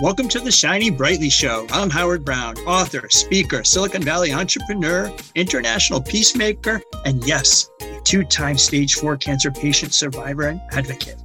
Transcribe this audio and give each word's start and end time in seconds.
Welcome 0.00 0.28
to 0.28 0.38
the 0.38 0.52
Shining 0.52 0.96
Brightly 0.96 1.28
Show. 1.28 1.66
I'm 1.70 1.90
Howard 1.90 2.24
Brown, 2.24 2.56
author, 2.58 3.10
speaker, 3.10 3.64
Silicon 3.64 4.00
Valley 4.00 4.32
entrepreneur, 4.32 5.12
international 5.34 6.00
peacemaker, 6.00 6.80
and 7.04 7.26
yes, 7.26 7.68
a 7.82 8.00
two 8.04 8.22
time 8.22 8.56
stage 8.56 8.94
four 8.94 9.16
cancer 9.16 9.50
patient 9.50 9.92
survivor 9.92 10.44
and 10.44 10.60
advocate. 10.70 11.16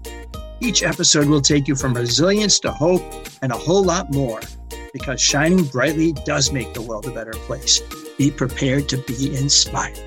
Each 0.60 0.82
episode 0.82 1.28
will 1.28 1.40
take 1.40 1.68
you 1.68 1.76
from 1.76 1.94
resilience 1.94 2.60
to 2.62 2.72
hope 2.72 3.04
and 3.44 3.52
a 3.52 3.58
whole 3.58 3.84
lot 3.84 4.12
more 4.12 4.42
because 4.94 5.20
shining 5.20 5.66
brightly 5.66 6.14
does 6.24 6.52
make 6.52 6.74
the 6.74 6.82
world 6.82 7.08
a 7.08 7.12
better 7.12 7.34
place. 7.34 7.82
Be 8.18 8.30
prepared 8.30 8.88
to 8.90 8.98
be 8.98 9.36
inspired. 9.36 9.98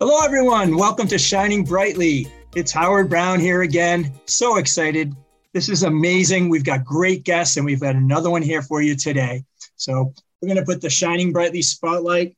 Hello, 0.00 0.24
everyone. 0.24 0.76
Welcome 0.76 1.06
to 1.08 1.18
Shining 1.18 1.62
Brightly. 1.62 2.26
It's 2.56 2.72
Howard 2.72 3.10
Brown 3.10 3.38
here 3.38 3.62
again. 3.62 4.12
So 4.24 4.56
excited. 4.56 5.14
This 5.52 5.68
is 5.68 5.82
amazing. 5.82 6.48
We've 6.48 6.64
got 6.64 6.84
great 6.84 7.24
guests, 7.24 7.58
and 7.58 7.66
we've 7.66 7.80
got 7.80 7.96
another 7.96 8.30
one 8.30 8.42
here 8.42 8.62
for 8.62 8.80
you 8.80 8.96
today. 8.96 9.44
So, 9.76 10.14
we're 10.40 10.48
going 10.48 10.58
to 10.58 10.64
put 10.64 10.80
the 10.80 10.88
Shining 10.88 11.32
Brightly 11.32 11.62
spotlight 11.62 12.36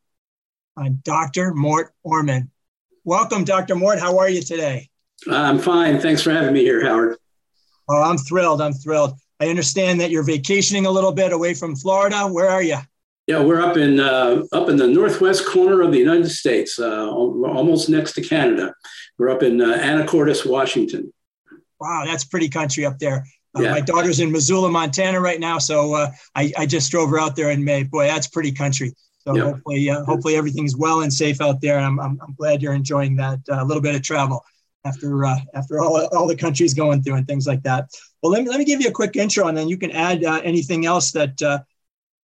on 0.77 1.01
Dr. 1.05 1.53
Mort 1.55 1.93
Orman. 2.03 2.51
Welcome, 3.05 3.45
Dr. 3.45 3.77
Mort. 3.77 4.01
How 4.01 4.19
are 4.19 4.29
you 4.29 4.43
today? 4.43 4.90
I'm 5.29 5.59
fine. 5.59 6.01
Thanks 6.01 6.23
for 6.23 6.31
having 6.31 6.55
me 6.55 6.61
here, 6.61 6.85
Howard. 6.85 7.17
Oh, 7.89 8.03
I'm 8.03 8.19
thrilled. 8.19 8.63
I'm 8.63 8.73
thrilled. 8.73 9.15
I 9.41 9.49
understand 9.49 10.01
that 10.01 10.11
you're 10.11 10.23
vacationing 10.23 10.87
a 10.87 10.91
little 10.91 11.13
bit 11.13 11.33
away 11.33 11.55
from 11.55 11.75
Florida. 11.75 12.27
Where 12.27 12.49
are 12.49 12.63
you? 12.63 12.79
Yeah, 13.27 13.43
we're 13.43 13.61
up 13.61 13.77
in 13.77 14.01
uh, 14.01 14.43
up 14.53 14.69
in 14.69 14.77
the 14.77 14.87
northwest 14.87 15.47
corner 15.47 15.83
of 15.83 15.93
the 15.93 15.99
United 15.99 16.29
States, 16.31 16.79
uh, 16.79 17.09
almost 17.11 17.89
next 17.89 18.13
to 18.15 18.23
Canada. 18.23 18.75
We're 19.19 19.31
up 19.31 19.43
in 19.43 19.61
uh, 19.61 19.79
Anacortes, 19.79 20.45
Washington. 20.45 21.13
Wow, 21.79 22.03
that's 22.05 22.25
pretty 22.25 22.49
country 22.49 22.85
up 22.85 22.99
there. 22.99 23.25
Uh, 23.57 23.63
yeah. 23.63 23.71
My 23.73 23.81
daughter's 23.81 24.21
in 24.21 24.31
Missoula, 24.31 24.71
Montana, 24.71 25.21
right 25.21 25.41
now, 25.41 25.59
so 25.59 25.95
uh, 25.95 26.11
I, 26.35 26.53
I, 26.57 26.67
just 26.67 26.91
drove 26.91 27.11
her 27.11 27.19
out 27.19 27.35
there 27.35 27.51
in 27.51 27.65
May. 27.65 27.83
Boy, 27.83 28.07
that's 28.07 28.29
pretty 28.29 28.53
country. 28.53 28.95
So 29.21 29.35
yep. 29.35 29.45
hopefully, 29.45 29.91
uh, 29.91 30.05
hopefully 30.05 30.37
everything's 30.37 30.77
well 30.77 31.01
and 31.01 31.13
safe 31.13 31.41
out 31.41 31.61
there. 31.61 31.79
I'm, 31.79 31.99
I'm, 31.99 32.19
I'm 32.23 32.35
glad 32.35 32.63
you're 32.63 32.75
enjoying 32.75 33.17
that 33.17 33.41
a 33.51 33.65
little 33.65 33.83
bit 33.83 33.95
of 33.95 34.03
travel 34.03 34.45
after 34.85 35.25
after 35.55 35.81
all 35.81 36.07
all 36.13 36.27
the 36.27 36.37
countries 36.37 36.75
going 36.75 37.03
through 37.03 37.15
and 37.15 37.27
things 37.27 37.47
like 37.47 37.63
that. 37.63 37.89
Well, 38.23 38.33
let 38.33 38.43
me 38.43 38.49
let 38.49 38.59
me 38.59 38.65
give 38.65 38.81
you 38.81 38.89
a 38.89 38.93
quick 38.93 39.17
intro, 39.17 39.49
and 39.49 39.57
then 39.57 39.69
you 39.69 39.77
can 39.77 39.91
add 39.91 40.25
anything 40.25 40.87
else 40.87 41.13
that 41.13 41.41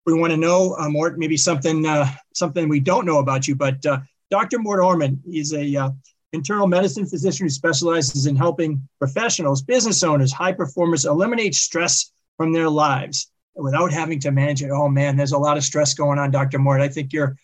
we 0.07 0.15
want 0.15 0.31
to 0.31 0.37
know, 0.37 0.77
uh, 0.79 0.89
Mort, 0.89 1.19
maybe 1.19 1.37
something 1.37 1.85
uh, 1.85 2.09
something 2.33 2.69
we 2.69 2.81
don't 2.81 3.05
know 3.05 3.19
about 3.19 3.47
you. 3.47 3.57
But 3.57 3.85
uh, 3.85 3.99
Dr. 4.31 4.61
Mort 4.61 4.81
Orman 4.81 5.21
is 5.31 5.53
a 5.53 5.77
uh, 5.77 5.91
internal 6.33 6.69
medicine 6.69 7.07
physician 7.07 7.47
who 7.47 7.51
specializes 7.51 8.27
in 8.27 8.37
helping 8.37 8.89
professionals, 8.99 9.63
business 9.63 10.03
owners, 10.05 10.33
high 10.33 10.53
performers 10.53 11.05
eliminate 11.05 11.55
stress 11.55 12.13
from 12.37 12.53
their 12.53 12.71
lives 12.71 13.31
without 13.57 13.93
having 13.93 14.21
to 14.21 14.31
manage 14.31 14.63
it. 14.63 14.71
Oh 14.71 14.89
man, 14.89 15.17
there's 15.17 15.33
a 15.33 15.39
lot 15.39 15.57
of 15.57 15.65
stress 15.65 15.93
going 15.93 16.19
on, 16.19 16.31
Dr. 16.31 16.61
Mort. 16.61 16.81
I 16.81 16.89
think 16.89 17.13
your 17.13 17.37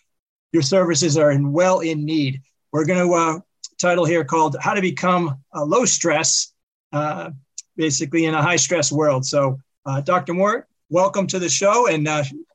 your 0.53 0.63
services 0.63 1.17
are 1.17 1.31
in 1.31 1.51
well 1.51 1.81
in 1.81 2.05
need. 2.05 2.41
We're 2.71 2.85
going 2.85 3.07
to 3.07 3.13
uh, 3.13 3.39
title 3.83 4.05
here 4.05 4.23
called 4.23 4.55
"How 4.61 4.73
to 4.73 4.81
Become 4.81 5.37
a 5.53 5.65
Low 5.65 5.83
Stress," 5.83 6.53
uh, 6.93 7.31
basically 7.75 8.25
in 8.25 8.33
a 8.33 8.41
high 8.41 8.55
stress 8.55 8.93
world. 8.93 9.25
So, 9.25 9.59
Dr. 10.05 10.33
Mort, 10.33 10.69
welcome 10.89 11.27
to 11.27 11.37
the 11.37 11.49
show, 11.49 11.87
and 11.87 12.07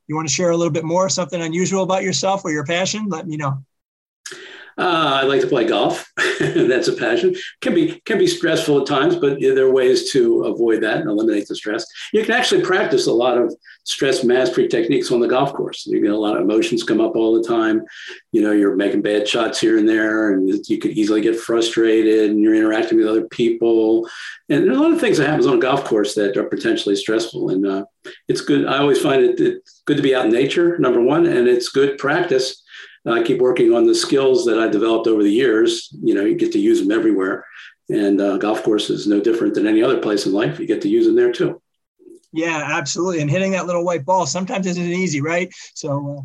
you 0.07 0.15
want 0.15 0.27
to 0.27 0.33
share 0.33 0.49
a 0.49 0.57
little 0.57 0.73
bit 0.73 0.83
more, 0.83 1.07
something 1.07 1.39
unusual 1.39 1.83
about 1.83 2.01
yourself 2.01 2.43
or 2.43 2.51
your 2.51 2.65
passion? 2.65 3.09
Let 3.09 3.27
me 3.27 3.37
know. 3.37 3.63
Uh, 4.77 5.21
I 5.21 5.23
like 5.23 5.41
to 5.41 5.47
play 5.47 5.65
golf. 5.65 6.11
That's 6.39 6.87
a 6.87 6.93
passion. 6.93 7.35
Can 7.61 7.73
be 7.73 7.99
can 8.05 8.17
be 8.17 8.27
stressful 8.27 8.81
at 8.81 8.87
times, 8.87 9.15
but 9.15 9.39
there 9.41 9.65
are 9.65 9.73
ways 9.73 10.11
to 10.11 10.43
avoid 10.43 10.83
that 10.83 10.97
and 10.97 11.09
eliminate 11.09 11.47
the 11.47 11.55
stress. 11.55 11.85
You 12.13 12.23
can 12.23 12.31
actually 12.31 12.61
practice 12.61 13.07
a 13.07 13.11
lot 13.11 13.37
of 13.37 13.53
stress 13.83 14.23
mastery 14.23 14.67
techniques 14.67 15.11
on 15.11 15.19
the 15.19 15.27
golf 15.27 15.53
course. 15.53 15.85
You 15.85 16.01
get 16.01 16.11
a 16.11 16.17
lot 16.17 16.37
of 16.37 16.43
emotions 16.43 16.83
come 16.83 17.01
up 17.01 17.15
all 17.15 17.33
the 17.33 17.47
time. 17.47 17.83
You 18.31 18.41
know, 18.41 18.51
you're 18.51 18.75
making 18.75 19.01
bad 19.01 19.27
shots 19.27 19.59
here 19.59 19.77
and 19.77 19.89
there, 19.89 20.33
and 20.33 20.49
you 20.67 20.77
could 20.77 20.91
easily 20.91 21.21
get 21.21 21.39
frustrated, 21.39 22.29
and 22.29 22.39
you're 22.39 22.55
interacting 22.55 22.97
with 22.97 23.07
other 23.07 23.27
people. 23.27 24.07
And 24.47 24.65
there's 24.65 24.77
a 24.77 24.81
lot 24.81 24.93
of 24.93 24.99
things 24.99 25.17
that 25.17 25.27
happens 25.27 25.47
on 25.47 25.57
a 25.57 25.61
golf 25.61 25.83
course 25.85 26.15
that 26.15 26.37
are 26.37 26.43
potentially 26.43 26.95
stressful. 26.95 27.49
And 27.49 27.65
uh, 27.65 27.85
it's 28.27 28.41
good. 28.41 28.65
I 28.65 28.77
always 28.77 29.01
find 29.01 29.23
it 29.23 29.39
it's 29.39 29.81
good 29.85 29.97
to 29.97 30.03
be 30.03 30.15
out 30.15 30.25
in 30.25 30.31
nature, 30.31 30.77
number 30.77 31.01
one, 31.01 31.25
and 31.25 31.47
it's 31.47 31.69
good 31.69 31.97
practice 31.97 32.63
I 33.05 33.23
keep 33.23 33.39
working 33.39 33.73
on 33.73 33.85
the 33.85 33.95
skills 33.95 34.45
that 34.45 34.59
I 34.59 34.67
developed 34.67 35.07
over 35.07 35.23
the 35.23 35.31
years. 35.31 35.89
You 36.03 36.13
know, 36.13 36.25
you 36.25 36.35
get 36.35 36.51
to 36.53 36.59
use 36.59 36.81
them 36.81 36.91
everywhere. 36.91 37.45
And 37.89 38.21
uh, 38.21 38.37
golf 38.37 38.63
course 38.63 38.89
is 38.89 39.07
no 39.07 39.19
different 39.19 39.55
than 39.55 39.65
any 39.65 39.81
other 39.81 39.99
place 39.99 40.25
in 40.25 40.33
life. 40.33 40.59
You 40.59 40.67
get 40.67 40.81
to 40.81 40.89
use 40.89 41.05
them 41.05 41.15
there 41.15 41.31
too. 41.31 41.61
Yeah, 42.31 42.61
absolutely. 42.71 43.21
And 43.21 43.29
hitting 43.29 43.53
that 43.53 43.65
little 43.65 43.83
white 43.83 44.05
ball 44.05 44.25
sometimes 44.25 44.67
isn't 44.67 44.83
easy, 44.83 45.21
right? 45.21 45.51
So 45.73 46.17
uh, 46.19 46.21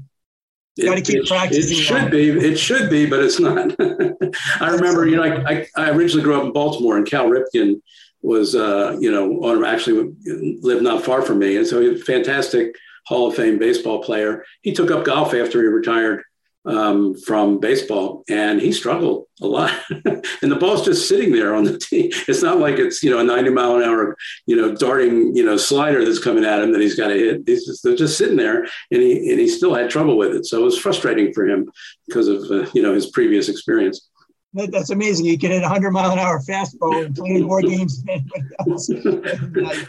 you 0.76 0.86
got 0.86 0.96
to 0.96 1.02
keep 1.02 1.22
it, 1.22 1.28
practicing. 1.28 1.78
It 1.78 1.80
should 1.80 2.10
be. 2.10 2.28
It 2.30 2.56
should 2.56 2.90
be, 2.90 3.06
but 3.06 3.20
it's 3.20 3.40
not. 3.40 3.74
I 4.60 4.68
remember, 4.70 5.06
you 5.06 5.16
know, 5.16 5.22
I, 5.22 5.66
I, 5.76 5.90
originally 5.90 6.22
grew 6.22 6.36
up 6.36 6.44
in 6.44 6.52
Baltimore, 6.52 6.96
and 6.96 7.06
Cal 7.06 7.28
Ripken 7.28 7.80
was, 8.22 8.54
uh, 8.54 8.96
you 8.98 9.10
know, 9.10 9.44
on, 9.44 9.64
actually 9.64 10.12
lived 10.60 10.82
not 10.82 11.04
far 11.04 11.22
from 11.22 11.38
me, 11.38 11.56
and 11.56 11.66
so 11.66 11.80
he 11.80 11.88
was 11.88 12.02
a 12.02 12.04
fantastic 12.04 12.74
Hall 13.06 13.28
of 13.28 13.36
Fame 13.36 13.58
baseball 13.58 14.02
player. 14.02 14.44
He 14.62 14.72
took 14.72 14.90
up 14.90 15.04
golf 15.04 15.32
after 15.32 15.62
he 15.62 15.68
retired 15.68 16.24
um, 16.64 17.14
from 17.14 17.60
baseball, 17.60 18.24
and 18.28 18.60
he 18.60 18.72
struggled 18.72 19.26
a 19.40 19.46
lot. 19.46 19.72
and 19.90 20.50
the 20.50 20.56
ball's 20.56 20.84
just 20.84 21.08
sitting 21.08 21.32
there 21.32 21.54
on 21.54 21.64
the 21.64 21.78
tee. 21.78 22.12
It's 22.28 22.42
not 22.42 22.58
like 22.58 22.78
it's 22.78 23.02
you 23.02 23.10
know 23.10 23.18
a 23.18 23.24
90 23.24 23.50
mile 23.50 23.76
an 23.76 23.82
hour 23.82 24.16
you 24.46 24.56
know 24.56 24.74
darting 24.74 25.34
you 25.36 25.44
know 25.44 25.56
slider 25.56 26.04
that's 26.04 26.22
coming 26.22 26.44
at 26.44 26.62
him 26.62 26.72
that 26.72 26.80
he's 26.80 26.96
got 26.96 27.08
to 27.08 27.14
hit. 27.14 27.42
He's 27.46 27.66
just, 27.66 27.82
they're 27.82 27.96
just 27.96 28.18
sitting 28.18 28.36
there, 28.36 28.62
and 28.90 29.02
he 29.02 29.30
and 29.30 29.40
he 29.40 29.48
still 29.48 29.74
had 29.74 29.90
trouble 29.90 30.16
with 30.16 30.34
it. 30.34 30.46
So 30.46 30.60
it 30.60 30.64
was 30.64 30.78
frustrating 30.78 31.32
for 31.32 31.46
him 31.46 31.70
because 32.06 32.28
of 32.28 32.50
uh, 32.50 32.70
you 32.74 32.82
know 32.82 32.94
his 32.94 33.10
previous 33.10 33.48
experience. 33.48 34.08
That's 34.54 34.90
amazing. 34.90 35.26
You 35.26 35.36
can 35.36 35.50
hit 35.50 35.58
a 35.58 35.62
100 35.62 35.90
mile 35.90 36.12
an 36.12 36.18
hour 36.20 36.40
fastball 36.40 37.04
and 37.04 37.14
play 37.14 37.42
more 37.42 37.60
games 37.60 38.02
than 38.04 38.24
else. 38.68 38.88
a 38.88 38.94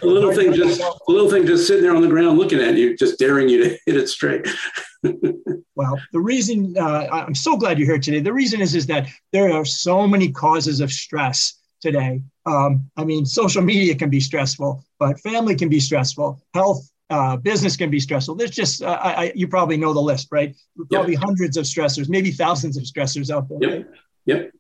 little 0.02 0.34
thing 0.34 0.54
just 0.54 0.82
a 0.82 0.94
little 1.08 1.30
thing 1.30 1.46
just 1.46 1.68
sitting 1.68 1.84
there 1.84 1.96
on 1.96 2.02
the 2.02 2.08
ground 2.08 2.40
looking 2.40 2.60
at 2.60 2.76
you, 2.76 2.98
just 2.98 3.20
daring 3.20 3.48
you 3.48 3.64
to 3.64 3.70
hit 3.86 3.96
it 3.96 4.10
straight. 4.10 4.48
well, 5.76 6.00
the 6.12 6.20
reason 6.20 6.76
uh, 6.80 7.08
I'm 7.12 7.36
so 7.36 7.56
glad 7.56 7.78
you're 7.78 7.88
here 7.88 8.00
today. 8.00 8.22
The 8.22 8.34
reason 8.34 8.60
is 8.60 8.74
is 8.74 8.88
that 8.88 9.08
there 9.32 9.54
are 9.54 9.66
so 9.66 10.08
many 10.08 10.32
causes 10.32 10.80
of 10.80 10.92
stress 10.92 11.60
today. 11.80 12.24
Um, 12.48 12.90
I 12.98 13.04
mean, 13.04 13.26
social 13.26 13.62
media 13.62 13.94
can 13.94 14.10
be 14.10 14.20
stressful, 14.20 14.84
but 15.00 15.20
family 15.20 15.56
can 15.56 15.70
be 15.70 15.80
stressful. 15.80 16.42
Health 16.56 16.90
uh, 17.10 17.38
business 17.38 17.78
can 17.78 17.90
be 17.92 18.00
stressful. 18.00 18.36
There's 18.36 18.52
just, 18.52 18.82
uh, 18.82 19.00
I, 19.02 19.14
I, 19.26 19.32
you 19.36 19.48
probably 19.48 19.78
know 19.78 19.94
the 19.94 20.02
list, 20.02 20.28
right? 20.32 20.56
Probably 20.92 21.14
yep. 21.14 21.22
hundreds 21.22 21.58
of 21.58 21.66
stressors, 21.66 22.10
maybe 22.10 22.32
thousands 22.32 22.78
of 22.78 22.84
stressors 22.84 23.30
out 23.30 23.48
there. 23.50 23.60
Yep. 23.62 23.72
Right? 23.72 23.86
Yep. 24.26 24.52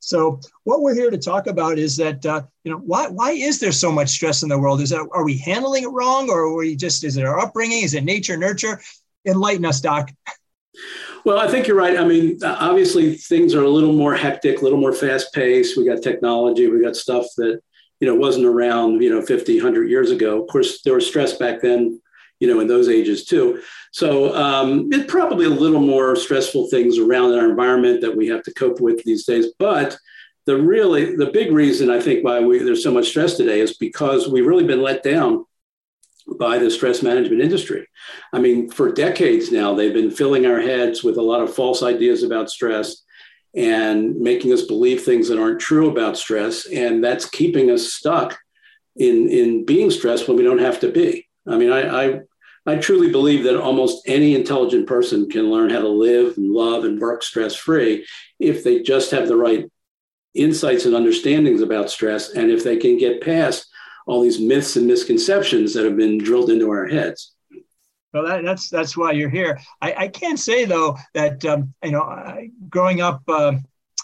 So 0.00 0.40
what 0.64 0.82
we're 0.82 0.94
here 0.94 1.10
to 1.10 1.18
talk 1.18 1.46
about 1.46 1.78
is 1.78 1.96
that 1.96 2.26
uh, 2.26 2.42
you 2.64 2.72
know 2.72 2.78
why 2.78 3.08
why 3.08 3.32
is 3.32 3.60
there 3.60 3.70
so 3.70 3.92
much 3.92 4.10
stress 4.10 4.42
in 4.42 4.48
the 4.48 4.58
world? 4.58 4.80
Is 4.80 4.90
that 4.90 5.08
are 5.12 5.24
we 5.24 5.38
handling 5.38 5.84
it 5.84 5.90
wrong, 5.92 6.28
or 6.28 6.40
are 6.40 6.56
we 6.56 6.74
just 6.74 7.04
is 7.04 7.16
it 7.16 7.24
our 7.24 7.38
upbringing? 7.38 7.84
Is 7.84 7.94
it 7.94 8.02
nature 8.02 8.36
nurture? 8.36 8.80
Enlighten 9.24 9.64
us, 9.64 9.80
Doc. 9.80 10.10
Well, 11.24 11.38
I 11.38 11.46
think 11.46 11.68
you're 11.68 11.76
right. 11.76 11.96
I 11.96 12.04
mean, 12.04 12.38
obviously 12.42 13.14
things 13.14 13.54
are 13.54 13.62
a 13.62 13.68
little 13.68 13.92
more 13.92 14.16
hectic, 14.16 14.60
a 14.60 14.64
little 14.64 14.80
more 14.80 14.92
fast 14.92 15.32
paced. 15.32 15.76
We 15.76 15.86
got 15.86 16.02
technology, 16.02 16.66
we 16.66 16.82
got 16.82 16.96
stuff 16.96 17.26
that 17.36 17.60
you 18.00 18.08
know 18.08 18.16
wasn't 18.16 18.46
around 18.46 19.00
you 19.02 19.10
know 19.10 19.22
50, 19.22 19.56
100 19.58 19.88
years 19.88 20.10
ago. 20.10 20.42
Of 20.42 20.48
course, 20.48 20.82
there 20.82 20.94
was 20.94 21.06
stress 21.06 21.34
back 21.34 21.60
then 21.60 22.00
you 22.42 22.48
know, 22.48 22.58
in 22.58 22.66
those 22.66 22.88
ages 22.88 23.24
too. 23.24 23.62
So 23.92 24.34
um, 24.34 24.88
it's 24.90 25.08
probably 25.08 25.46
a 25.46 25.60
little 25.64 25.80
more 25.80 26.16
stressful 26.16 26.70
things 26.70 26.98
around 26.98 27.38
our 27.38 27.48
environment 27.48 28.00
that 28.00 28.16
we 28.16 28.26
have 28.26 28.42
to 28.42 28.54
cope 28.54 28.80
with 28.80 29.00
these 29.04 29.24
days. 29.24 29.52
But 29.60 29.96
the 30.44 30.56
really, 30.56 31.14
the 31.14 31.30
big 31.30 31.52
reason 31.52 31.88
I 31.88 32.00
think 32.00 32.24
why 32.24 32.40
we, 32.40 32.58
there's 32.58 32.82
so 32.82 32.90
much 32.90 33.10
stress 33.10 33.36
today 33.36 33.60
is 33.60 33.76
because 33.76 34.28
we've 34.28 34.44
really 34.44 34.66
been 34.66 34.82
let 34.82 35.04
down 35.04 35.44
by 36.36 36.58
the 36.58 36.68
stress 36.68 37.00
management 37.00 37.42
industry. 37.42 37.86
I 38.32 38.40
mean, 38.40 38.68
for 38.68 38.90
decades 38.90 39.52
now, 39.52 39.72
they've 39.72 39.94
been 39.94 40.10
filling 40.10 40.44
our 40.44 40.60
heads 40.60 41.04
with 41.04 41.18
a 41.18 41.22
lot 41.22 41.42
of 41.42 41.54
false 41.54 41.80
ideas 41.84 42.24
about 42.24 42.50
stress 42.50 43.04
and 43.54 44.16
making 44.16 44.52
us 44.52 44.62
believe 44.62 45.02
things 45.02 45.28
that 45.28 45.38
aren't 45.38 45.60
true 45.60 45.90
about 45.90 46.16
stress. 46.16 46.66
And 46.66 47.04
that's 47.04 47.30
keeping 47.30 47.70
us 47.70 47.92
stuck 47.92 48.36
in, 48.96 49.28
in 49.28 49.64
being 49.64 49.92
stressed 49.92 50.26
when 50.26 50.36
we 50.36 50.42
don't 50.42 50.58
have 50.58 50.80
to 50.80 50.90
be. 50.90 51.28
I 51.46 51.56
mean, 51.56 51.70
I, 51.70 52.04
I 52.04 52.20
I 52.64 52.76
truly 52.76 53.10
believe 53.10 53.44
that 53.44 53.60
almost 53.60 54.02
any 54.06 54.34
intelligent 54.34 54.86
person 54.86 55.28
can 55.28 55.50
learn 55.50 55.70
how 55.70 55.80
to 55.80 55.88
live 55.88 56.36
and 56.36 56.52
love 56.52 56.84
and 56.84 57.00
work 57.00 57.22
stress 57.22 57.56
free 57.56 58.06
if 58.38 58.62
they 58.62 58.82
just 58.82 59.10
have 59.10 59.26
the 59.26 59.36
right 59.36 59.70
insights 60.34 60.86
and 60.86 60.94
understandings 60.94 61.60
about 61.60 61.90
stress 61.90 62.30
and 62.30 62.50
if 62.50 62.62
they 62.62 62.76
can 62.76 62.96
get 62.96 63.20
past 63.20 63.66
all 64.06 64.22
these 64.22 64.40
myths 64.40 64.76
and 64.76 64.86
misconceptions 64.86 65.74
that 65.74 65.84
have 65.84 65.96
been 65.96 66.18
drilled 66.18 66.50
into 66.50 66.70
our 66.70 66.86
heads. 66.86 67.32
Well, 68.12 68.26
that, 68.26 68.44
that's 68.44 68.68
that's 68.68 68.96
why 68.96 69.12
you're 69.12 69.30
here. 69.30 69.58
I, 69.80 69.94
I 69.94 70.08
can 70.08 70.36
say 70.36 70.64
though 70.64 70.98
that 71.14 71.44
um, 71.44 71.72
you 71.82 71.92
know, 71.92 72.02
I, 72.02 72.50
growing 72.68 73.00
up 73.00 73.22
uh, 73.26 73.54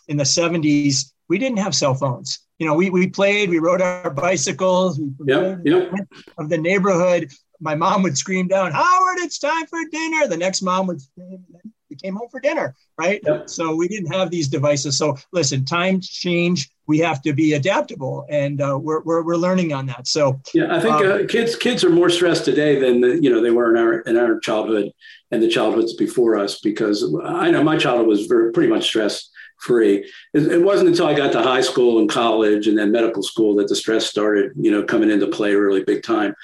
in 0.09 0.17
the 0.17 0.25
'70s, 0.25 1.13
we 1.29 1.39
didn't 1.39 1.59
have 1.59 1.75
cell 1.75 1.95
phones. 1.95 2.41
You 2.59 2.67
know, 2.67 2.75
we, 2.75 2.91
we 2.91 3.07
played, 3.09 3.51
we 3.51 3.59
rode 3.61 3.81
our 3.81 4.11
bicycles, 4.11 4.99
we 4.99 5.13
yep, 5.27 5.61
yep. 5.65 5.93
of 6.39 6.49
the 6.49 6.59
neighborhood. 6.59 7.31
My 7.61 7.75
mom 7.75 8.03
would 8.03 8.17
scream 8.17 8.49
down, 8.49 8.73
Howard, 8.73 9.19
it's 9.19 9.39
time 9.39 9.67
for 9.67 9.79
dinner. 9.91 10.29
The 10.29 10.37
next 10.37 10.63
mom 10.63 10.87
would 10.87 11.01
scream, 11.01 11.45
we 11.91 11.97
came 11.97 12.15
home 12.15 12.29
for 12.31 12.41
dinner, 12.41 12.75
right? 12.99 13.21
Yep. 13.25 13.49
So 13.49 13.75
we 13.75 13.89
didn't 13.89 14.13
have 14.13 14.31
these 14.31 14.49
devices. 14.49 14.99
So 14.99 15.17
listen, 15.33 15.65
times 15.65 16.09
change. 16.09 16.71
We 16.87 16.99
have 17.01 17.21
to 17.23 17.35
be 17.35 17.53
adaptable, 17.53 18.27
and 18.31 18.63
uh, 18.63 18.79
we're, 18.81 19.03
we're, 19.03 19.23
we're 19.23 19.37
learning 19.37 19.75
on 19.75 19.87
that. 19.87 20.07
So 20.07 20.41
yeah, 20.55 20.75
I 20.75 20.81
think 20.81 20.95
um, 20.95 21.07
uh, 21.07 21.19
kids 21.29 21.55
kids 21.55 21.85
are 21.85 21.91
more 21.91 22.09
stressed 22.09 22.47
today 22.47 22.79
than 22.79 23.03
the, 23.03 23.23
you 23.23 23.29
know 23.29 23.43
they 23.43 23.51
were 23.51 23.75
in 23.75 23.77
our 23.77 24.01
in 24.01 24.17
our 24.17 24.39
childhood 24.41 24.91
and 25.31 25.43
the 25.43 25.49
childhoods 25.49 25.95
before 25.95 26.39
us 26.39 26.61
because 26.61 27.15
I 27.25 27.51
know 27.51 27.63
my 27.63 27.77
childhood 27.77 28.07
was 28.07 28.27
very 28.27 28.53
pretty 28.53 28.71
much 28.71 28.85
stressed 28.85 29.31
free. 29.59 30.11
It, 30.33 30.53
it, 30.53 30.63
wasn't 30.63 30.91
until 30.91 31.07
I 31.07 31.15
got 31.15 31.33
to 31.33 31.43
high 31.43 31.61
school 31.61 31.99
and 31.99 32.09
college 32.09 32.69
and 32.69 32.79
then 32.79 32.93
medical 32.93 33.23
school 33.23 33.57
that 33.57 33.69
the 33.69 33.75
stress 33.75 34.07
started, 34.07 34.53
you 34.57 34.71
know, 34.71 34.85
coming 34.85 35.11
into 35.11 35.27
play 35.27 35.55
really 35.55 35.83
big 35.83 36.03
time. 36.03 36.35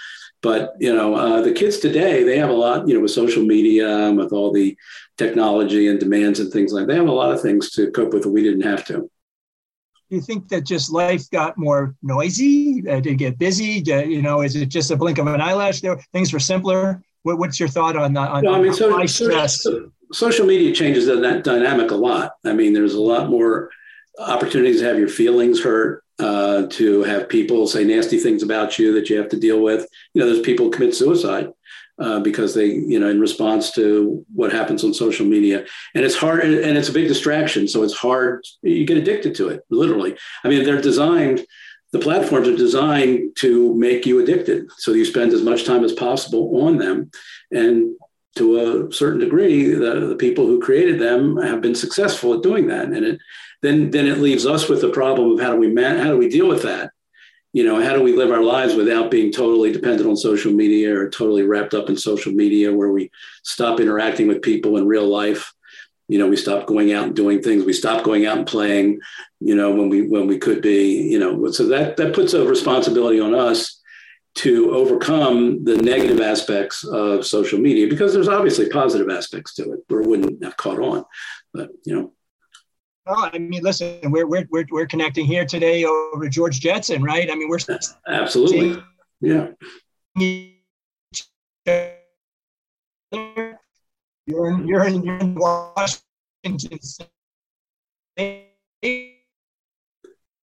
But 0.44 0.74
you 0.78 0.94
know, 0.94 1.14
uh, 1.14 1.40
the 1.40 1.52
kids 1.52 1.78
today 1.78 2.22
they 2.22 2.36
have 2.36 2.50
a 2.50 2.52
lot, 2.52 2.86
you 2.86 2.92
know, 2.92 3.00
with 3.00 3.12
social 3.12 3.42
media, 3.42 4.12
with 4.12 4.30
all 4.30 4.52
the 4.52 4.76
technology 5.16 5.88
and 5.88 5.98
demands 5.98 6.38
and 6.38 6.52
things 6.52 6.70
like. 6.70 6.82
That, 6.86 6.92
they 6.92 6.98
have 6.98 7.08
a 7.08 7.12
lot 7.12 7.32
of 7.32 7.40
things 7.40 7.70
to 7.70 7.90
cope 7.92 8.12
with 8.12 8.24
that 8.24 8.30
we 8.30 8.42
didn't 8.42 8.60
have 8.60 8.84
to. 8.88 9.10
Do 10.10 10.16
you 10.16 10.20
think 10.20 10.48
that 10.50 10.66
just 10.66 10.92
life 10.92 11.30
got 11.30 11.56
more 11.56 11.94
noisy? 12.02 12.84
Uh, 12.86 13.00
did 13.00 13.12
it 13.12 13.14
get 13.14 13.38
busy? 13.38 13.80
Did, 13.80 14.10
you 14.10 14.20
know, 14.20 14.42
is 14.42 14.54
it 14.54 14.66
just 14.66 14.90
a 14.90 14.96
blink 14.96 15.16
of 15.16 15.26
an 15.28 15.40
eyelash? 15.40 15.80
There, 15.80 15.96
things 16.12 16.30
were 16.30 16.38
simpler. 16.38 17.02
What, 17.22 17.38
what's 17.38 17.58
your 17.58 17.70
thought 17.70 17.96
on 17.96 18.12
that? 18.12 18.28
On, 18.28 18.44
well, 18.44 18.54
I 18.54 18.60
mean, 18.60 18.74
so, 18.74 19.06
so, 19.06 19.90
social 20.12 20.44
media 20.44 20.74
changes 20.74 21.06
that 21.06 21.42
dynamic 21.42 21.90
a 21.90 21.96
lot. 21.96 22.32
I 22.44 22.52
mean, 22.52 22.74
there's 22.74 22.92
a 22.92 23.00
lot 23.00 23.30
more 23.30 23.70
opportunities 24.18 24.80
to 24.80 24.86
have 24.88 24.98
your 24.98 25.08
feelings 25.08 25.62
hurt, 25.62 26.03
uh, 26.18 26.66
to 26.70 27.02
have 27.02 27.28
people 27.28 27.66
say 27.66 27.84
nasty 27.84 28.18
things 28.18 28.42
about 28.42 28.78
you 28.78 28.92
that 28.94 29.10
you 29.10 29.16
have 29.18 29.28
to 29.30 29.40
deal 29.40 29.60
with. 29.60 29.86
You 30.12 30.20
know, 30.20 30.26
there's 30.26 30.44
people 30.44 30.70
commit 30.70 30.94
suicide 30.94 31.50
uh, 31.98 32.20
because 32.20 32.54
they, 32.54 32.66
you 32.66 32.98
know, 32.98 33.08
in 33.08 33.20
response 33.20 33.72
to 33.72 34.24
what 34.34 34.52
happens 34.52 34.84
on 34.84 34.94
social 34.94 35.26
media, 35.26 35.64
and 35.94 36.04
it's 36.04 36.16
hard 36.16 36.44
and 36.44 36.78
it's 36.78 36.88
a 36.88 36.92
big 36.92 37.08
distraction. 37.08 37.66
So 37.68 37.82
it's 37.82 37.94
hard. 37.94 38.44
You 38.62 38.84
get 38.84 38.96
addicted 38.96 39.34
to 39.36 39.48
it, 39.48 39.62
literally. 39.70 40.16
I 40.44 40.48
mean, 40.48 40.64
they're 40.64 40.80
designed. 40.80 41.44
The 41.92 42.00
platforms 42.00 42.48
are 42.48 42.56
designed 42.56 43.36
to 43.36 43.72
make 43.74 44.04
you 44.04 44.20
addicted, 44.20 44.68
so 44.78 44.92
you 44.92 45.04
spend 45.04 45.32
as 45.32 45.42
much 45.42 45.64
time 45.64 45.84
as 45.84 45.92
possible 45.92 46.64
on 46.64 46.78
them, 46.78 47.10
and 47.52 47.94
to 48.36 48.88
a 48.88 48.92
certain 48.92 49.20
degree, 49.20 49.72
the, 49.72 50.08
the 50.08 50.16
people 50.16 50.46
who 50.46 50.60
created 50.60 50.98
them 50.98 51.36
have 51.36 51.60
been 51.60 51.74
successful 51.74 52.34
at 52.34 52.42
doing 52.42 52.66
that. 52.66 52.86
And 52.86 53.04
it, 53.04 53.20
then, 53.64 53.90
then 53.90 54.06
it 54.06 54.18
leaves 54.18 54.46
us 54.46 54.68
with 54.68 54.80
the 54.80 54.90
problem 54.90 55.32
of 55.32 55.40
how 55.40 55.52
do 55.52 55.58
we 55.58 55.68
man, 55.68 55.98
how 55.98 56.10
do 56.10 56.18
we 56.18 56.28
deal 56.28 56.48
with 56.48 56.62
that? 56.62 56.90
You 57.52 57.64
know, 57.64 57.80
how 57.80 57.94
do 57.94 58.02
we 58.02 58.16
live 58.16 58.32
our 58.32 58.42
lives 58.42 58.74
without 58.74 59.10
being 59.10 59.30
totally 59.30 59.72
dependent 59.72 60.08
on 60.08 60.16
social 60.16 60.52
media 60.52 60.98
or 60.98 61.08
totally 61.08 61.44
wrapped 61.44 61.72
up 61.72 61.88
in 61.88 61.96
social 61.96 62.32
media, 62.32 62.74
where 62.74 62.90
we 62.90 63.10
stop 63.44 63.78
interacting 63.78 64.26
with 64.26 64.42
people 64.42 64.76
in 64.76 64.88
real 64.88 65.06
life? 65.06 65.52
You 66.08 66.18
know, 66.18 66.28
we 66.28 66.36
stop 66.36 66.66
going 66.66 66.92
out 66.92 67.06
and 67.06 67.16
doing 67.16 67.40
things. 67.40 67.64
We 67.64 67.72
stop 67.72 68.04
going 68.04 68.26
out 68.26 68.38
and 68.38 68.46
playing. 68.46 69.00
You 69.40 69.54
know, 69.54 69.70
when 69.70 69.88
we 69.88 70.06
when 70.06 70.26
we 70.26 70.38
could 70.38 70.62
be. 70.62 71.02
You 71.02 71.18
know, 71.18 71.50
so 71.52 71.68
that 71.68 71.96
that 71.96 72.12
puts 72.12 72.34
a 72.34 72.44
responsibility 72.44 73.20
on 73.20 73.34
us 73.34 73.80
to 74.34 74.74
overcome 74.74 75.64
the 75.64 75.76
negative 75.76 76.20
aspects 76.20 76.84
of 76.84 77.24
social 77.24 77.58
media 77.58 77.86
because 77.86 78.12
there's 78.12 78.28
obviously 78.28 78.68
positive 78.68 79.08
aspects 79.08 79.54
to 79.54 79.72
it 79.72 79.80
or 79.90 80.02
wouldn't 80.02 80.42
have 80.42 80.56
caught 80.56 80.80
on 80.80 81.04
but 81.52 81.68
you 81.84 81.94
know 81.94 82.12
Oh, 83.06 83.28
I 83.32 83.38
mean, 83.38 83.62
listen, 83.62 83.98
we're, 84.04 84.26
we're, 84.26 84.46
we're, 84.50 84.64
we're 84.70 84.86
connecting 84.86 85.26
here 85.26 85.44
today 85.44 85.84
over 85.84 86.26
George 86.28 86.60
Jetson, 86.60 87.02
right? 87.02 87.30
I 87.30 87.34
mean, 87.34 87.48
we're 87.50 87.58
absolutely, 88.08 88.82
yeah. 89.20 89.48
You're 94.26 94.48
in, 94.48 94.66
you're 94.66 94.86
in, 94.86 95.02
you're 95.02 95.18
in 95.18 95.34
Washington 95.34 96.80
State 98.16 99.13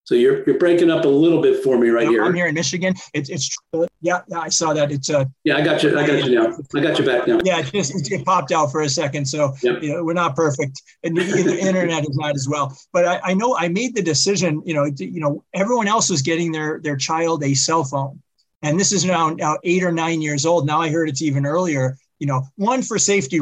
so 0.04 0.16
you're 0.16 0.44
you're 0.46 0.58
breaking 0.58 0.90
up 0.90 1.06
a 1.06 1.08
little 1.08 1.42
bit 1.42 1.64
for 1.64 1.78
me 1.78 1.90
right 1.90 2.08
here. 2.08 2.24
I'm 2.24 2.34
here 2.34 2.48
in 2.48 2.56
Michigan. 2.56 2.96
It's 3.14 3.30
it's 3.30 3.56
yeah 4.02 4.22
yeah 4.28 4.40
I 4.40 4.50
saw 4.50 4.74
that. 4.74 4.92
It's 4.92 5.10
uh 5.10 5.26
yeah 5.44 5.58
I 5.58 5.62
got 5.62 5.84
you 5.84 5.98
I 5.98 6.08
got 6.08 6.26
you 6.26 6.40
now 6.40 6.58
I 6.76 6.80
got 6.82 6.98
you 6.98 7.06
back 7.06 7.28
now. 7.28 7.40
Yeah, 7.44 7.60
it 7.60 7.72
just 7.72 8.12
it 8.12 8.26
popped 8.26 8.52
out 8.52 8.72
for 8.72 8.82
a 8.82 8.90
second. 8.90 9.26
So 9.26 9.54
yep. 9.62 9.82
you 9.84 9.94
know, 9.94 10.04
we're 10.04 10.14
not 10.14 10.36
perfect, 10.36 10.82
and 11.04 11.16
the, 11.16 11.24
the 11.24 11.60
internet 11.60 12.04
is 12.04 12.18
not 12.18 12.36
as 12.36 12.48
well. 12.50 12.76
But 12.92 13.06
I, 13.06 13.22
I 13.24 13.34
know 13.34 13.56
I 13.56 13.68
made 13.68 13.96
the 13.96 14.02
decision. 14.02 14.62
You 14.66 14.74
know 14.74 14.86
you 14.86 15.20
know 15.20 15.44
everyone 15.54 15.88
else 15.88 16.10
was 16.10 16.22
getting 16.22 16.52
their 16.52 16.80
their 16.80 16.98
child 16.98 17.44
a 17.44 17.54
cell 17.54 17.84
phone, 17.84 18.20
and 18.64 18.80
this 18.80 18.92
is 18.92 19.06
now 19.06 19.30
now 19.30 19.60
eight 19.64 19.84
or 19.84 19.92
nine 19.92 20.22
years 20.22 20.48
old. 20.48 20.66
Now 20.66 20.82
I 20.82 20.90
heard 20.90 21.10
it's 21.10 21.22
even 21.22 21.46
earlier. 21.46 21.96
You 22.18 22.28
know, 22.28 22.48
one 22.56 22.82
for 22.82 22.98
safety 22.98 23.40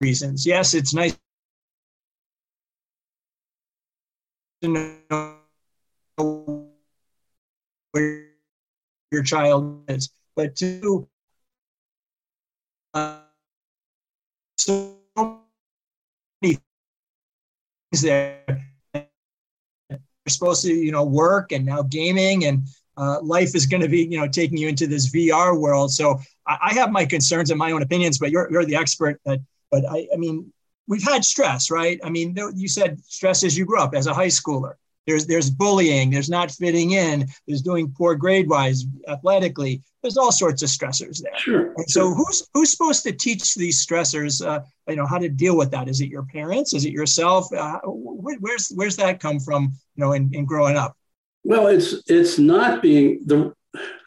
reasons. 0.00 0.46
Yes, 0.46 0.74
it's 0.74 0.94
nice 0.94 1.16
to 4.62 4.68
know 4.68 5.36
where 6.22 6.70
your 9.10 9.22
child 9.22 9.82
is, 9.88 10.10
but 10.36 10.56
two, 10.56 11.08
uh, 12.94 13.18
so 14.58 14.96
many 16.42 16.58
things 17.92 18.02
there. 18.02 18.44
You're 19.90 19.98
supposed 20.28 20.62
to, 20.62 20.72
you 20.72 20.92
know, 20.92 21.04
work 21.04 21.52
and 21.52 21.64
now 21.64 21.82
gaming 21.82 22.44
and 22.44 22.64
uh, 22.96 23.20
life 23.22 23.54
is 23.54 23.66
going 23.66 23.80
to 23.80 23.88
be, 23.88 24.04
you 24.04 24.18
know, 24.18 24.28
taking 24.28 24.58
you 24.58 24.68
into 24.68 24.86
this 24.86 25.10
VR 25.10 25.58
world. 25.58 25.92
So 25.92 26.20
I, 26.46 26.58
I, 26.62 26.74
have 26.74 26.92
my 26.92 27.06
concerns 27.06 27.50
and 27.50 27.58
my 27.58 27.72
own 27.72 27.82
opinions, 27.82 28.18
but 28.18 28.30
you're, 28.30 28.50
you're 28.50 28.66
the 28.66 28.76
expert. 28.76 29.18
But, 29.24 29.40
but 29.70 29.84
I, 29.88 30.06
I 30.12 30.16
mean, 30.16 30.52
we've 30.86 31.02
had 31.02 31.24
stress, 31.24 31.70
right? 31.70 31.98
I 32.04 32.10
mean, 32.10 32.36
you 32.54 32.68
said 32.68 33.00
stress 33.06 33.42
as 33.42 33.56
you 33.56 33.64
grew 33.64 33.80
up 33.80 33.94
as 33.94 34.06
a 34.06 34.12
high 34.12 34.26
schooler. 34.26 34.74
There's 35.10 35.26
there's 35.26 35.50
bullying. 35.50 36.08
There's 36.08 36.30
not 36.30 36.52
fitting 36.52 36.92
in. 36.92 37.26
There's 37.48 37.62
doing 37.62 37.92
poor 37.98 38.14
grade 38.14 38.48
wise 38.48 38.84
athletically. 39.08 39.82
There's 40.02 40.16
all 40.16 40.30
sorts 40.30 40.62
of 40.62 40.68
stressors 40.68 41.20
there. 41.20 41.36
Sure. 41.36 41.74
And 41.76 41.90
so 41.90 42.14
who's 42.14 42.48
who's 42.54 42.70
supposed 42.70 43.02
to 43.02 43.12
teach 43.12 43.56
these 43.56 43.84
stressors? 43.84 44.46
Uh, 44.46 44.60
you 44.86 44.94
know 44.94 45.06
how 45.06 45.18
to 45.18 45.28
deal 45.28 45.56
with 45.56 45.72
that. 45.72 45.88
Is 45.88 46.00
it 46.00 46.10
your 46.10 46.22
parents? 46.22 46.74
Is 46.74 46.84
it 46.84 46.92
yourself? 46.92 47.52
Uh, 47.52 47.80
where's 47.84 48.70
where's 48.76 48.94
that 48.98 49.18
come 49.18 49.40
from? 49.40 49.72
You 49.96 50.04
know, 50.04 50.12
in, 50.12 50.30
in 50.32 50.44
growing 50.44 50.76
up. 50.76 50.96
Well, 51.42 51.66
it's 51.66 52.04
it's 52.06 52.38
not 52.38 52.80
being 52.80 53.22
the 53.26 53.52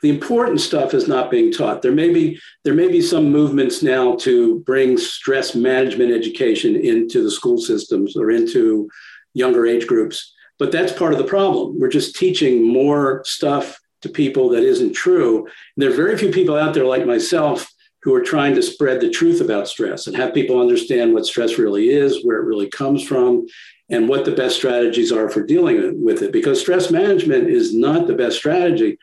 the 0.01 0.09
important 0.09 0.61
stuff 0.61 0.93
is 0.93 1.09
not 1.09 1.29
being 1.29 1.51
taught. 1.51 1.81
There 1.81 1.91
may 1.91 2.13
be 2.13 2.39
there 2.63 2.73
may 2.73 2.87
be 2.87 3.01
some 3.01 3.29
movements 3.29 3.83
now 3.83 4.15
to 4.17 4.61
bring 4.61 4.97
stress 4.97 5.53
management 5.53 6.13
education 6.13 6.77
into 6.77 7.21
the 7.23 7.31
school 7.31 7.57
systems 7.57 8.15
or 8.15 8.31
into 8.31 8.89
younger 9.33 9.65
age 9.65 9.85
groups. 9.85 10.33
But 10.63 10.71
that's 10.71 10.93
part 10.93 11.11
of 11.11 11.17
the 11.17 11.25
problem. 11.25 11.77
We're 11.77 11.89
just 11.89 12.15
teaching 12.15 12.65
more 12.65 13.21
stuff 13.25 13.81
to 14.01 14.07
people 14.07 14.47
that 14.51 14.63
isn't 14.63 14.93
true. 14.93 15.39
And 15.39 15.49
there 15.75 15.91
are 15.91 15.93
very 15.93 16.17
few 16.17 16.31
people 16.31 16.55
out 16.55 16.73
there 16.73 16.85
like 16.85 17.05
myself 17.05 17.69
who 18.01 18.15
are 18.15 18.23
trying 18.23 18.55
to 18.55 18.63
spread 18.63 19.01
the 19.01 19.09
truth 19.09 19.41
about 19.41 19.67
stress 19.67 20.07
and 20.07 20.15
have 20.15 20.33
people 20.33 20.61
understand 20.61 21.13
what 21.13 21.25
stress 21.25 21.57
really 21.57 21.89
is, 21.89 22.23
where 22.23 22.37
it 22.37 22.45
really 22.45 22.69
comes 22.69 23.03
from, 23.03 23.45
and 23.89 24.07
what 24.07 24.23
the 24.23 24.31
best 24.31 24.55
strategies 24.55 25.11
are 25.11 25.27
for 25.29 25.43
dealing 25.43 26.01
with 26.01 26.21
it. 26.21 26.31
Because 26.31 26.61
stress 26.61 26.89
management 26.89 27.49
is 27.49 27.75
not 27.75 28.07
the 28.07 28.15
best 28.15 28.37
strategy, 28.37 28.97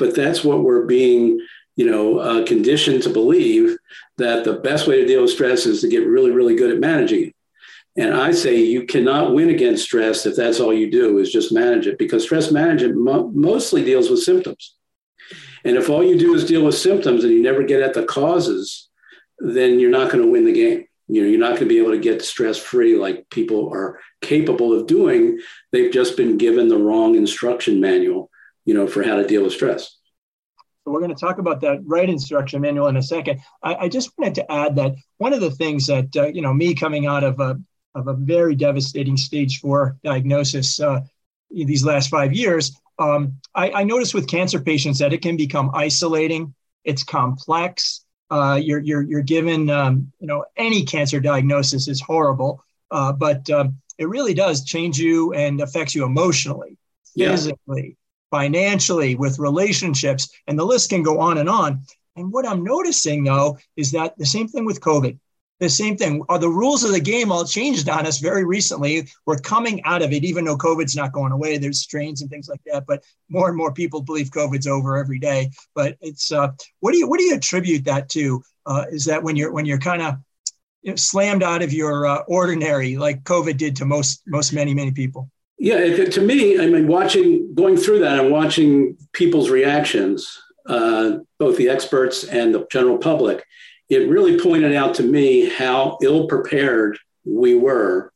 but 0.00 0.16
that's 0.16 0.42
what 0.42 0.64
we're 0.64 0.84
being 0.84 1.38
you 1.76 1.88
know, 1.88 2.18
uh, 2.18 2.44
conditioned 2.44 3.04
to 3.04 3.10
believe 3.10 3.76
that 4.18 4.42
the 4.42 4.54
best 4.54 4.88
way 4.88 5.00
to 5.00 5.06
deal 5.06 5.22
with 5.22 5.30
stress 5.30 5.64
is 5.64 5.80
to 5.82 5.88
get 5.88 6.08
really, 6.08 6.32
really 6.32 6.56
good 6.56 6.72
at 6.72 6.80
managing 6.80 7.28
it. 7.28 7.33
And 7.96 8.14
I 8.14 8.32
say 8.32 8.60
you 8.60 8.86
cannot 8.86 9.34
win 9.34 9.50
against 9.50 9.84
stress 9.84 10.26
if 10.26 10.34
that's 10.34 10.58
all 10.58 10.74
you 10.74 10.90
do 10.90 11.18
is 11.18 11.30
just 11.30 11.52
manage 11.52 11.86
it 11.86 11.96
because 11.96 12.24
stress 12.24 12.50
management 12.50 12.96
mo- 12.96 13.30
mostly 13.32 13.84
deals 13.84 14.10
with 14.10 14.22
symptoms. 14.22 14.74
And 15.64 15.76
if 15.76 15.88
all 15.88 16.02
you 16.02 16.18
do 16.18 16.34
is 16.34 16.44
deal 16.44 16.64
with 16.64 16.74
symptoms 16.74 17.24
and 17.24 17.32
you 17.32 17.42
never 17.42 17.62
get 17.62 17.82
at 17.82 17.94
the 17.94 18.04
causes, 18.04 18.88
then 19.38 19.78
you're 19.78 19.90
not 19.90 20.10
going 20.10 20.24
to 20.24 20.30
win 20.30 20.44
the 20.44 20.52
game. 20.52 20.86
You 21.06 21.22
know, 21.22 21.28
you're 21.28 21.38
not 21.38 21.50
going 21.50 21.60
to 21.60 21.66
be 21.66 21.78
able 21.78 21.92
to 21.92 21.98
get 21.98 22.22
stress 22.22 22.58
free 22.58 22.96
like 22.96 23.28
people 23.30 23.72
are 23.72 24.00
capable 24.22 24.78
of 24.78 24.86
doing. 24.86 25.38
They've 25.70 25.92
just 25.92 26.16
been 26.16 26.36
given 26.36 26.68
the 26.68 26.78
wrong 26.78 27.14
instruction 27.14 27.80
manual, 27.80 28.30
you 28.64 28.74
know, 28.74 28.86
for 28.86 29.02
how 29.02 29.16
to 29.16 29.26
deal 29.26 29.44
with 29.44 29.52
stress. 29.52 29.98
So 30.84 30.92
we're 30.92 31.00
going 31.00 31.14
to 31.14 31.20
talk 31.20 31.38
about 31.38 31.60
that 31.60 31.80
right 31.84 32.08
instruction 32.08 32.60
manual 32.60 32.88
in 32.88 32.96
a 32.96 33.02
second. 33.02 33.40
I, 33.62 33.74
I 33.74 33.88
just 33.88 34.10
wanted 34.18 34.34
to 34.36 34.52
add 34.52 34.76
that 34.76 34.94
one 35.18 35.32
of 35.32 35.40
the 35.40 35.50
things 35.50 35.86
that 35.86 36.14
uh, 36.16 36.26
you 36.26 36.42
know 36.42 36.52
me 36.52 36.74
coming 36.74 37.06
out 37.06 37.24
of 37.24 37.40
a 37.40 37.58
of 37.94 38.08
a 38.08 38.14
very 38.14 38.54
devastating 38.54 39.16
stage 39.16 39.60
four 39.60 39.96
diagnosis 40.02 40.80
uh, 40.80 41.00
these 41.50 41.84
last 41.84 42.10
five 42.10 42.32
years, 42.32 42.76
um, 42.98 43.36
I, 43.54 43.70
I 43.70 43.84
notice 43.84 44.14
with 44.14 44.26
cancer 44.28 44.60
patients 44.60 44.98
that 44.98 45.12
it 45.12 45.22
can 45.22 45.36
become 45.36 45.70
isolating. 45.74 46.54
It's 46.84 47.02
complex. 47.02 48.04
Uh, 48.30 48.58
you're, 48.60 48.80
you're, 48.80 49.02
you're 49.02 49.22
given, 49.22 49.70
um, 49.70 50.12
you 50.18 50.26
know, 50.26 50.44
any 50.56 50.84
cancer 50.84 51.20
diagnosis 51.20 51.88
is 51.88 52.00
horrible, 52.00 52.62
uh, 52.90 53.12
but 53.12 53.48
um, 53.50 53.76
it 53.98 54.08
really 54.08 54.34
does 54.34 54.64
change 54.64 54.98
you 54.98 55.32
and 55.34 55.60
affects 55.60 55.94
you 55.94 56.04
emotionally, 56.04 56.76
physically, 57.16 57.88
yeah. 57.88 58.38
financially, 58.38 59.14
with 59.14 59.38
relationships, 59.38 60.30
and 60.46 60.58
the 60.58 60.64
list 60.64 60.90
can 60.90 61.02
go 61.02 61.20
on 61.20 61.38
and 61.38 61.48
on. 61.48 61.82
And 62.16 62.32
what 62.32 62.46
I'm 62.46 62.64
noticing 62.64 63.24
though 63.24 63.58
is 63.76 63.92
that 63.92 64.16
the 64.18 64.26
same 64.26 64.48
thing 64.48 64.64
with 64.64 64.80
COVID 64.80 65.18
the 65.60 65.68
same 65.68 65.96
thing. 65.96 66.22
Are 66.28 66.38
the 66.38 66.48
rules 66.48 66.84
of 66.84 66.92
the 66.92 67.00
game 67.00 67.30
all 67.30 67.44
changed 67.44 67.88
on 67.88 68.06
us 68.06 68.18
very 68.18 68.44
recently? 68.44 69.08
We're 69.26 69.38
coming 69.38 69.82
out 69.84 70.02
of 70.02 70.12
it, 70.12 70.24
even 70.24 70.44
though 70.44 70.56
COVID's 70.56 70.96
not 70.96 71.12
going 71.12 71.32
away. 71.32 71.58
There's 71.58 71.80
strains 71.80 72.22
and 72.22 72.30
things 72.30 72.48
like 72.48 72.60
that, 72.66 72.86
but 72.86 73.02
more 73.28 73.48
and 73.48 73.56
more 73.56 73.72
people 73.72 74.02
believe 74.02 74.30
COVID's 74.30 74.66
over 74.66 74.96
every 74.96 75.18
day. 75.18 75.50
But 75.74 75.96
it's 76.00 76.32
uh, 76.32 76.48
what 76.80 76.92
do 76.92 76.98
you 76.98 77.08
what 77.08 77.18
do 77.18 77.24
you 77.24 77.34
attribute 77.34 77.84
that 77.84 78.08
to? 78.10 78.42
Uh, 78.66 78.84
is 78.90 79.04
that 79.04 79.22
when 79.22 79.36
you're 79.36 79.52
when 79.52 79.66
you're 79.66 79.78
kind 79.78 80.02
of 80.02 80.16
you 80.82 80.90
know, 80.90 80.96
slammed 80.96 81.42
out 81.42 81.62
of 81.62 81.72
your 81.72 82.06
uh, 82.06 82.18
ordinary, 82.26 82.96
like 82.96 83.22
COVID 83.22 83.56
did 83.56 83.76
to 83.76 83.84
most 83.84 84.22
most 84.26 84.52
many 84.52 84.74
many 84.74 84.90
people? 84.90 85.30
Yeah, 85.56 86.04
to 86.04 86.20
me, 86.20 86.58
I 86.60 86.66
mean, 86.66 86.88
watching 86.88 87.54
going 87.54 87.76
through 87.76 88.00
that 88.00 88.18
and 88.18 88.32
watching 88.32 88.96
people's 89.12 89.50
reactions, 89.50 90.36
uh, 90.66 91.18
both 91.38 91.56
the 91.56 91.68
experts 91.68 92.24
and 92.24 92.52
the 92.52 92.66
general 92.70 92.98
public 92.98 93.44
it 93.94 94.08
really 94.08 94.38
pointed 94.38 94.74
out 94.74 94.94
to 94.94 95.02
me 95.02 95.48
how 95.48 95.98
ill 96.02 96.26
prepared 96.26 96.98
we 97.24 97.54
were 97.54 98.12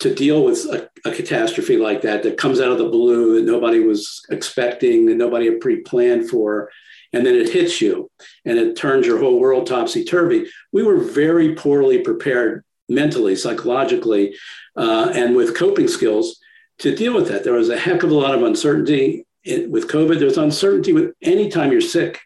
to 0.00 0.14
deal 0.14 0.44
with 0.44 0.58
a, 0.66 0.90
a, 1.06 1.12
catastrophe 1.12 1.78
like 1.78 2.02
that 2.02 2.22
that 2.22 2.36
comes 2.36 2.60
out 2.60 2.70
of 2.70 2.78
the 2.78 2.88
blue 2.88 3.34
that 3.34 3.50
nobody 3.50 3.80
was 3.80 4.22
expecting 4.30 5.06
that 5.06 5.14
nobody 5.14 5.46
had 5.46 5.60
pre-planned 5.60 6.28
for 6.28 6.70
and 7.12 7.24
then 7.24 7.34
it 7.34 7.48
hits 7.48 7.80
you 7.80 8.10
and 8.44 8.58
it 8.58 8.76
turns 8.76 9.06
your 9.06 9.18
whole 9.18 9.40
world 9.40 9.66
topsy-turvy. 9.66 10.46
We 10.72 10.82
were 10.82 10.98
very 10.98 11.54
poorly 11.54 12.00
prepared 12.00 12.64
mentally 12.88 13.36
psychologically 13.36 14.36
uh, 14.76 15.12
and 15.14 15.34
with 15.34 15.56
coping 15.56 15.88
skills 15.88 16.38
to 16.78 16.94
deal 16.94 17.14
with 17.14 17.28
that. 17.28 17.44
There 17.44 17.54
was 17.54 17.68
a 17.68 17.78
heck 17.78 18.02
of 18.02 18.10
a 18.10 18.14
lot 18.14 18.34
of 18.34 18.42
uncertainty 18.42 19.26
with 19.44 19.88
covid. 19.88 20.18
There's 20.18 20.38
uncertainty 20.38 20.92
with 20.92 21.14
anytime 21.22 21.72
you're 21.72 21.80
sick 21.80 22.20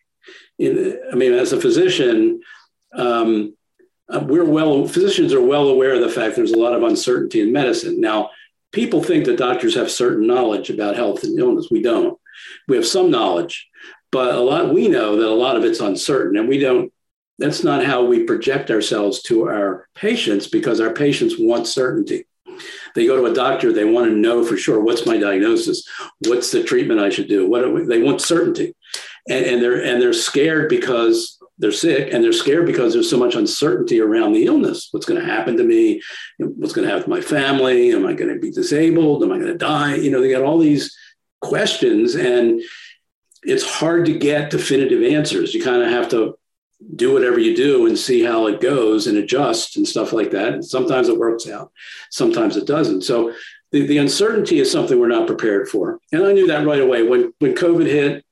in, 0.59 0.99
I 1.13 1.15
mean, 1.15 1.33
as 1.33 1.53
a 1.53 1.61
physician, 1.61 2.41
um, 2.93 3.57
uh, 4.09 4.21
we're 4.21 4.45
well, 4.45 4.87
physicians 4.87 5.33
are 5.33 5.41
well 5.41 5.69
aware 5.69 5.95
of 5.95 6.01
the 6.01 6.11
fact 6.11 6.37
there's 6.37 6.53
a 6.53 6.59
lot 6.59 6.75
of 6.75 6.83
uncertainty 6.83 7.41
in 7.41 7.53
medicine. 7.53 8.01
Now, 8.01 8.31
people 8.73 9.03
think 9.03 9.25
that 9.25 9.39
doctors 9.39 9.75
have 9.75 9.91
certain 9.91 10.27
knowledge 10.27 10.69
about 10.69 10.97
health 10.97 11.25
and 11.25 11.39
illness. 11.39 11.69
We 11.71 11.83
don't. 11.83 12.19
We 12.69 12.77
have 12.77 12.87
some 12.87 13.11
knowledge, 13.11 13.69
but 14.11 14.35
a 14.35 14.41
lot, 14.41 14.75
we 14.75 14.89
know 14.89 15.17
that 15.17 15.27
a 15.27 15.31
lot 15.31 15.57
of 15.57 15.65
it's 15.65 15.81
uncertain 15.81 16.37
and 16.37 16.49
we 16.49 16.59
don't, 16.59 16.93
that's 17.39 17.65
not 17.65 17.85
how 17.85 18.05
we 18.05 18.25
project 18.25 18.71
ourselves 18.71 19.23
to 19.23 19.49
our 19.49 19.89
patients 19.95 20.47
because 20.49 20.81
our 20.81 20.93
patients 20.93 21.37
want 21.39 21.67
certainty. 21.67 22.27
They 22.95 23.07
go 23.07 23.17
to 23.17 23.31
a 23.31 23.35
doctor, 23.35 23.73
they 23.73 23.85
want 23.85 24.09
to 24.09 24.17
know 24.17 24.45
for 24.45 24.57
sure 24.57 24.81
what's 24.81 25.07
my 25.07 25.17
diagnosis, 25.17 25.89
what's 26.27 26.51
the 26.53 26.63
treatment 26.63 27.01
I 27.01 27.11
should 27.11 27.29
do. 27.29 27.49
What 27.49 27.89
they 27.89 28.03
want 28.03 28.21
certainty 28.21 28.75
and, 29.29 29.45
and 29.45 29.63
they're 29.63 29.83
and 29.83 30.01
they're 30.01 30.13
scared 30.13 30.69
because 30.69 31.39
they're 31.59 31.73
sick 31.73 32.13
and 32.13 32.23
they're 32.23 32.33
scared 32.33 32.67
because 32.67 32.93
there's 32.93 33.09
so 33.09 33.17
much 33.17 33.35
uncertainty 33.35 34.01
around 34.01 34.33
the 34.33 34.45
illness. 34.45 34.89
What's 34.91 35.07
going 35.07 35.21
to 35.21 35.27
happen 35.27 35.57
to 35.57 35.65
me? 35.65 36.03
What's 36.39 36.73
going 36.73 36.87
to 36.87 36.93
happen 36.93 37.05
to 37.05 37.17
my 37.17 37.21
family? 37.21 37.93
Am 37.93 38.07
I 38.07 38.13
going 38.13 38.33
to 38.33 38.41
be 38.41 38.51
disabled? 38.51 39.23
Am 39.23 39.31
I 39.31 39.39
going 39.39 39.53
to 39.53 39.59
die? 39.59 39.95
You 39.95 40.11
know, 40.11 40.21
they 40.21 40.31
got 40.31 40.43
all 40.43 40.59
these 40.59 40.97
questions 41.41 42.17
and 42.17 42.61
it's 43.43 43.65
hard 43.79 44.07
to 44.07 44.19
get 44.19 44.51
definitive 44.51 45.03
answers. 45.03 45.55
You 45.55 45.63
kind 45.63 45.83
of 45.83 45.91
have 45.91 46.09
to 46.11 46.37
do 46.97 47.13
whatever 47.13 47.39
you 47.39 47.55
do 47.55 47.87
and 47.87 47.97
see 47.97 48.23
how 48.23 48.47
it 48.47 48.61
goes 48.61 49.07
and 49.07 49.17
adjust 49.19 49.77
and 49.77 49.87
stuff 49.87 50.13
like 50.13 50.31
that. 50.33 50.55
And 50.55 50.65
sometimes 50.65 51.09
it 51.09 51.19
works 51.19 51.49
out, 51.49 51.71
sometimes 52.11 52.57
it 52.57 52.67
doesn't. 52.67 53.03
So 53.03 53.33
the, 53.71 53.87
the 53.87 53.99
uncertainty 53.99 54.59
is 54.59 54.71
something 54.71 54.99
we're 54.99 55.09
not 55.09 55.27
prepared 55.27 55.69
for. 55.69 56.01
And 56.13 56.25
I 56.25 56.33
knew 56.33 56.47
that 56.49 56.67
right 56.67 56.81
away. 56.81 57.03
When, 57.03 57.33
when 57.39 57.55
COVID 57.55 57.87
hit, 57.87 58.25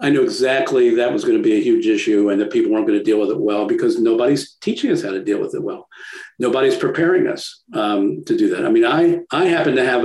I 0.00 0.10
knew 0.10 0.22
exactly 0.22 0.96
that 0.96 1.12
was 1.12 1.24
going 1.24 1.36
to 1.36 1.42
be 1.42 1.54
a 1.54 1.62
huge 1.62 1.86
issue 1.86 2.28
and 2.30 2.40
that 2.40 2.50
people 2.50 2.72
weren't 2.72 2.86
going 2.86 2.98
to 2.98 3.04
deal 3.04 3.20
with 3.20 3.30
it 3.30 3.40
well 3.40 3.66
because 3.66 3.98
nobody's 3.98 4.54
teaching 4.54 4.90
us 4.90 5.02
how 5.02 5.10
to 5.10 5.22
deal 5.22 5.40
with 5.40 5.54
it 5.54 5.62
well. 5.62 5.88
Nobody's 6.38 6.76
preparing 6.76 7.28
us 7.28 7.62
um, 7.72 8.24
to 8.24 8.36
do 8.36 8.50
that. 8.50 8.66
I 8.66 8.70
mean, 8.70 8.84
I 8.84 9.20
I 9.30 9.46
happen 9.46 9.76
to 9.76 9.84
have 9.84 10.04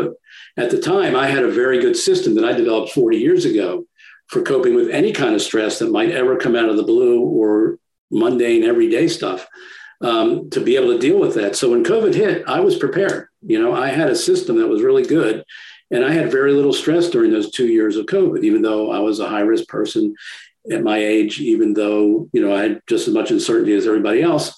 at 0.58 0.70
the 0.70 0.80
time 0.80 1.16
I 1.16 1.28
had 1.28 1.44
a 1.44 1.52
very 1.52 1.80
good 1.80 1.98
system 1.98 2.36
that 2.36 2.46
I 2.46 2.54
developed 2.54 2.92
40 2.92 3.18
years 3.18 3.46
ago 3.46 3.86
for 4.28 4.44
coping 4.44 4.76
with 4.76 4.90
any 4.90 5.12
kind 5.12 5.34
of 5.34 5.42
stress 5.42 5.80
that 5.80 5.92
might 5.92 6.12
ever 6.12 6.38
come 6.38 6.56
out 6.56 6.70
of 6.70 6.78
the 6.78 6.84
blue 6.84 7.22
or 7.22 7.80
mundane 8.12 8.64
everyday 8.64 9.08
stuff 9.08 9.48
um, 10.02 10.50
to 10.52 10.62
be 10.62 10.76
able 10.76 10.94
to 10.94 11.00
deal 11.00 11.20
with 11.20 11.34
that. 11.36 11.56
So 11.56 11.72
when 11.72 11.84
COVID 11.84 12.14
hit, 12.14 12.44
I 12.48 12.60
was 12.60 12.78
prepared. 12.78 13.28
You 13.42 13.62
know, 13.62 13.74
I 13.74 13.88
had 13.88 14.10
a 14.10 14.16
system 14.16 14.58
that 14.58 14.68
was 14.68 14.84
really 14.84 15.04
good 15.04 15.44
and 15.92 16.06
I 16.06 16.12
had 16.12 16.32
very 16.32 16.54
little 16.54 16.74
stress 16.74 17.10
during 17.10 17.32
those 17.32 17.52
two 17.52 17.68
years 17.68 17.96
of 17.96 18.06
COVID, 18.06 18.44
even 18.44 18.62
though 18.62 18.92
I 18.92 19.00
was 19.00 19.20
a 19.20 19.30
high 19.30 19.42
risk 19.42 19.68
person 19.68 20.16
at 20.72 20.84
my 20.84 20.98
age, 20.98 21.40
even 21.40 21.74
though, 21.74 22.30
you 22.32 22.42
know, 22.42 22.56
I 22.56 22.64
had 22.64 22.82
just 22.88 23.08
as 23.08 23.14
much 23.14 23.32
uncertainty 23.32 23.74
as 23.74 23.88
everybody 23.88 24.22
else. 24.22 24.54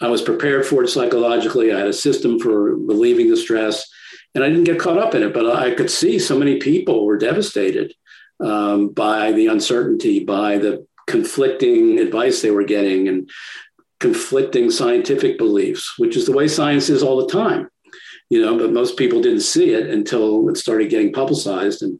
I 0.00 0.08
was 0.08 0.22
prepared 0.22 0.66
for 0.66 0.82
it 0.84 0.88
psychologically. 0.88 1.72
I 1.72 1.78
had 1.78 1.88
a 1.88 1.92
system 1.92 2.38
for 2.38 2.76
relieving 2.76 3.30
the 3.30 3.36
stress 3.36 3.88
and 4.34 4.44
I 4.44 4.48
didn't 4.48 4.64
get 4.64 4.78
caught 4.78 4.98
up 4.98 5.14
in 5.14 5.22
it, 5.22 5.32
but 5.32 5.46
I 5.46 5.74
could 5.74 5.90
see 5.90 6.18
so 6.18 6.38
many 6.38 6.58
people 6.58 7.06
were 7.06 7.18
devastated 7.18 7.92
um, 8.40 8.90
by 8.90 9.32
the 9.32 9.46
uncertainty, 9.46 10.24
by 10.24 10.58
the 10.58 10.86
conflicting 11.06 11.98
advice 11.98 12.42
they 12.42 12.50
were 12.50 12.64
getting 12.64 13.08
and 13.08 13.30
conflicting 13.98 14.70
scientific 14.70 15.38
beliefs, 15.38 15.94
which 15.98 16.16
is 16.16 16.26
the 16.26 16.32
way 16.32 16.46
science 16.46 16.88
is 16.88 17.02
all 17.02 17.16
the 17.16 17.32
time 17.32 17.68
you 18.30 18.40
know, 18.40 18.58
but 18.58 18.72
most 18.72 18.96
people 18.96 19.22
didn't 19.22 19.40
see 19.40 19.72
it 19.72 19.88
until 19.88 20.48
it 20.48 20.56
started 20.56 20.90
getting 20.90 21.12
publicized 21.12 21.82
and 21.82 21.98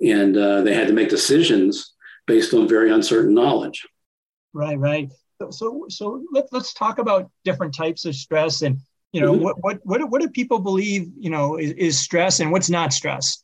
and 0.00 0.36
uh, 0.36 0.62
they 0.62 0.74
had 0.74 0.86
to 0.86 0.92
make 0.92 1.08
decisions 1.08 1.94
based 2.26 2.54
on 2.54 2.68
very 2.68 2.92
uncertain 2.92 3.34
knowledge. 3.34 3.84
Right, 4.52 4.78
right. 4.78 5.10
So, 5.50 5.86
so, 5.88 6.24
let, 6.32 6.46
let's 6.52 6.72
talk 6.72 6.98
about 6.98 7.30
different 7.44 7.74
types 7.74 8.04
of 8.04 8.14
stress 8.14 8.62
and 8.62 8.78
you 9.12 9.20
know 9.20 9.32
mm-hmm. 9.32 9.42
what, 9.42 9.56
what 9.60 9.78
what 9.84 10.10
what 10.10 10.20
do 10.20 10.28
people 10.28 10.58
believe 10.58 11.10
you 11.18 11.30
know 11.30 11.56
is, 11.56 11.72
is 11.72 11.98
stress 11.98 12.40
and 12.40 12.52
what's 12.52 12.70
not 12.70 12.92
stress? 12.92 13.42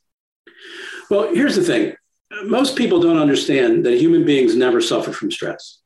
Well, 1.09 1.33
here's 1.33 1.55
the 1.55 1.63
thing: 1.63 1.95
most 2.43 2.75
people 2.75 2.99
don't 2.99 3.17
understand 3.17 3.85
that 3.85 3.97
human 3.97 4.25
beings 4.25 4.55
never 4.55 4.81
suffer 4.81 5.11
from 5.11 5.31
stress. 5.31 5.79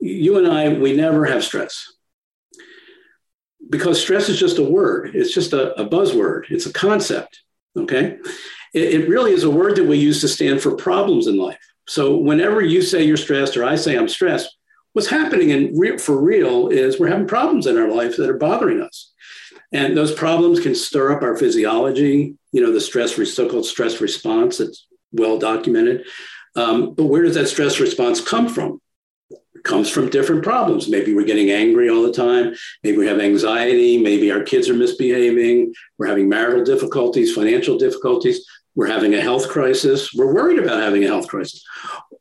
You 0.00 0.38
and 0.38 0.46
I, 0.46 0.68
we 0.74 0.96
never 0.96 1.26
have 1.26 1.44
stress 1.44 1.86
because 3.70 4.00
stress 4.00 4.28
is 4.28 4.38
just 4.38 4.58
a 4.58 4.64
word, 4.64 5.12
it's 5.14 5.32
just 5.32 5.52
a, 5.52 5.80
a 5.80 5.88
buzzword, 5.88 6.50
it's 6.50 6.66
a 6.66 6.72
concept. 6.72 7.40
Okay. 7.76 8.18
It, 8.74 8.94
it 8.94 9.08
really 9.08 9.32
is 9.32 9.44
a 9.44 9.50
word 9.50 9.76
that 9.76 9.86
we 9.86 9.96
use 9.96 10.20
to 10.20 10.28
stand 10.28 10.60
for 10.60 10.74
problems 10.74 11.26
in 11.26 11.38
life. 11.38 11.58
So 11.86 12.16
whenever 12.16 12.60
you 12.60 12.82
say 12.82 13.04
you're 13.04 13.16
stressed 13.16 13.56
or 13.56 13.64
I 13.64 13.76
say 13.76 13.96
I'm 13.96 14.08
stressed, 14.08 14.56
what's 14.92 15.08
happening 15.08 15.50
in 15.50 15.78
re- 15.78 15.98
for 15.98 16.20
real 16.20 16.68
is 16.68 16.98
we're 16.98 17.08
having 17.08 17.28
problems 17.28 17.66
in 17.66 17.78
our 17.78 17.88
life 17.88 18.16
that 18.16 18.28
are 18.28 18.36
bothering 18.36 18.82
us. 18.82 19.12
And 19.72 19.96
those 19.96 20.12
problems 20.12 20.58
can 20.58 20.74
stir 20.74 21.12
up 21.12 21.22
our 21.22 21.36
physiology, 21.36 22.36
you 22.52 22.60
know, 22.60 22.72
the 22.72 22.80
stress, 22.80 23.14
so-called 23.34 23.66
stress 23.66 24.00
response 24.00 24.58
that's 24.58 24.86
well 25.12 25.38
documented. 25.38 26.06
Um, 26.56 26.94
but 26.94 27.04
where 27.04 27.22
does 27.22 27.36
that 27.36 27.46
stress 27.46 27.78
response 27.78 28.20
come 28.20 28.48
from? 28.48 28.80
Comes 29.64 29.90
from 29.90 30.08
different 30.08 30.42
problems. 30.42 30.88
Maybe 30.88 31.14
we're 31.14 31.26
getting 31.26 31.50
angry 31.50 31.88
all 31.90 32.02
the 32.02 32.12
time. 32.12 32.54
Maybe 32.82 32.98
we 32.98 33.06
have 33.06 33.20
anxiety. 33.20 33.98
Maybe 33.98 34.30
our 34.30 34.42
kids 34.42 34.68
are 34.68 34.74
misbehaving. 34.74 35.74
We're 35.98 36.06
having 36.06 36.28
marital 36.28 36.64
difficulties, 36.64 37.34
financial 37.34 37.76
difficulties. 37.78 38.44
We're 38.74 38.86
having 38.86 39.14
a 39.14 39.20
health 39.20 39.48
crisis. 39.48 40.14
We're 40.14 40.32
worried 40.32 40.58
about 40.58 40.80
having 40.80 41.04
a 41.04 41.08
health 41.08 41.28
crisis. 41.28 41.64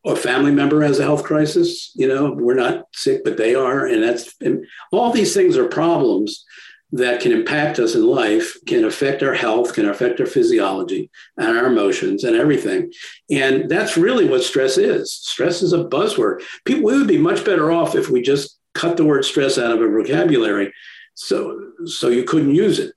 A 0.06 0.16
family 0.16 0.52
member 0.52 0.82
has 0.82 1.00
a 1.00 1.04
health 1.04 1.24
crisis. 1.24 1.92
You 1.96 2.08
know, 2.08 2.32
we're 2.32 2.56
not 2.56 2.86
sick, 2.94 3.24
but 3.24 3.38
they 3.38 3.56
are. 3.56 3.86
And 3.86 4.04
that's 4.04 4.34
and 4.42 4.66
all 4.92 5.12
these 5.12 5.34
things 5.34 5.58
are 5.58 5.68
problems 5.68 6.44
that 6.92 7.22
can 7.22 7.32
impact 7.32 7.78
us 7.78 7.94
in 7.94 8.06
life, 8.06 8.58
can 8.66 8.84
affect 8.84 9.22
our 9.22 9.34
health, 9.34 9.74
can 9.74 9.88
affect 9.88 10.20
our 10.20 10.26
physiology 10.26 11.10
and 11.38 11.58
our 11.58 11.68
emotions 11.68 12.24
and 12.24 12.36
everything. 12.36 12.92
And 13.30 13.70
that's 13.70 13.98
really 13.98 14.28
what 14.28 14.44
stress 14.44 14.78
is. 14.78 15.14
Stress 15.14 15.62
is 15.62 15.74
a 15.74 15.84
buzzword. 15.84 16.42
People, 16.66 16.86
we 16.86 16.98
would 16.98 17.08
be 17.08 17.18
much 17.18 17.46
better 17.46 17.72
off 17.72 17.96
if 17.96 18.10
we 18.10 18.22
just 18.22 18.58
cut 18.74 18.98
the 18.98 19.06
word 19.06 19.24
stress 19.24 19.58
out 19.58 19.72
of 19.72 19.80
our 19.80 19.90
vocabulary 19.90 20.74
so, 21.14 21.72
so 21.86 22.08
you 22.08 22.24
couldn't 22.24 22.56
use 22.56 22.80
it. 22.80 22.94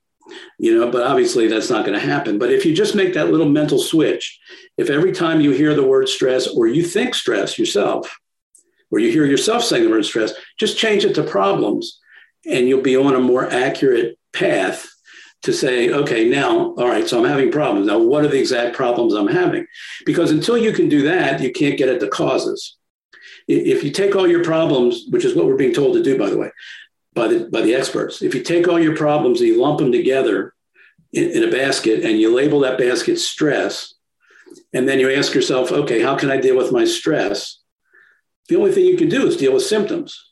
You 0.58 0.78
know, 0.78 0.90
but 0.90 1.02
obviously 1.02 1.48
that's 1.48 1.68
not 1.68 1.84
going 1.84 1.98
to 1.98 2.06
happen. 2.06 2.38
But 2.38 2.52
if 2.52 2.64
you 2.64 2.74
just 2.74 2.94
make 2.94 3.12
that 3.14 3.30
little 3.30 3.48
mental 3.48 3.78
switch, 3.78 4.38
if 4.78 4.88
every 4.88 5.12
time 5.12 5.40
you 5.40 5.50
hear 5.50 5.74
the 5.74 5.86
word 5.86 6.08
stress 6.08 6.46
or 6.46 6.68
you 6.68 6.82
think 6.82 7.14
stress 7.14 7.58
yourself, 7.58 8.16
or 8.90 9.00
you 9.00 9.10
hear 9.10 9.24
yourself 9.24 9.64
saying 9.64 9.84
the 9.84 9.90
word 9.90 10.04
stress, 10.04 10.32
just 10.58 10.78
change 10.78 11.04
it 11.04 11.14
to 11.14 11.22
problems 11.22 11.98
and 12.46 12.68
you'll 12.68 12.82
be 12.82 12.96
on 12.96 13.14
a 13.14 13.20
more 13.20 13.50
accurate 13.50 14.18
path 14.32 14.88
to 15.42 15.52
say, 15.52 15.90
okay, 15.90 16.28
now, 16.28 16.72
all 16.74 16.88
right, 16.88 17.06
so 17.06 17.18
I'm 17.18 17.28
having 17.28 17.50
problems. 17.50 17.86
Now, 17.86 17.98
what 17.98 18.24
are 18.24 18.28
the 18.28 18.38
exact 18.38 18.76
problems 18.76 19.12
I'm 19.12 19.28
having? 19.28 19.66
Because 20.06 20.30
until 20.30 20.56
you 20.56 20.72
can 20.72 20.88
do 20.88 21.02
that, 21.02 21.40
you 21.40 21.50
can't 21.50 21.76
get 21.76 21.88
at 21.88 22.00
the 22.00 22.08
causes. 22.08 22.76
If 23.48 23.82
you 23.82 23.90
take 23.90 24.14
all 24.14 24.28
your 24.28 24.44
problems, 24.44 25.06
which 25.10 25.24
is 25.24 25.34
what 25.34 25.46
we're 25.46 25.56
being 25.56 25.74
told 25.74 25.94
to 25.94 26.02
do, 26.02 26.16
by 26.16 26.30
the 26.30 26.38
way, 26.38 26.50
by 27.12 27.26
the, 27.26 27.48
by 27.50 27.60
the 27.60 27.74
experts, 27.74 28.22
if 28.22 28.34
you 28.34 28.42
take 28.42 28.68
all 28.68 28.78
your 28.78 28.96
problems 28.96 29.40
and 29.40 29.48
you 29.48 29.60
lump 29.60 29.78
them 29.78 29.90
together 29.90 30.54
in, 31.12 31.30
in 31.30 31.42
a 31.42 31.50
basket 31.50 32.04
and 32.04 32.20
you 32.20 32.34
label 32.34 32.60
that 32.60 32.78
basket 32.78 33.18
stress, 33.18 33.94
and 34.72 34.88
then 34.88 35.00
you 35.00 35.10
ask 35.10 35.34
yourself, 35.34 35.72
okay, 35.72 36.00
how 36.00 36.14
can 36.14 36.30
I 36.30 36.36
deal 36.36 36.56
with 36.56 36.72
my 36.72 36.84
stress? 36.84 37.58
The 38.48 38.56
only 38.56 38.70
thing 38.70 38.84
you 38.84 38.96
can 38.96 39.08
do 39.08 39.26
is 39.26 39.36
deal 39.36 39.54
with 39.54 39.64
symptoms 39.64 40.31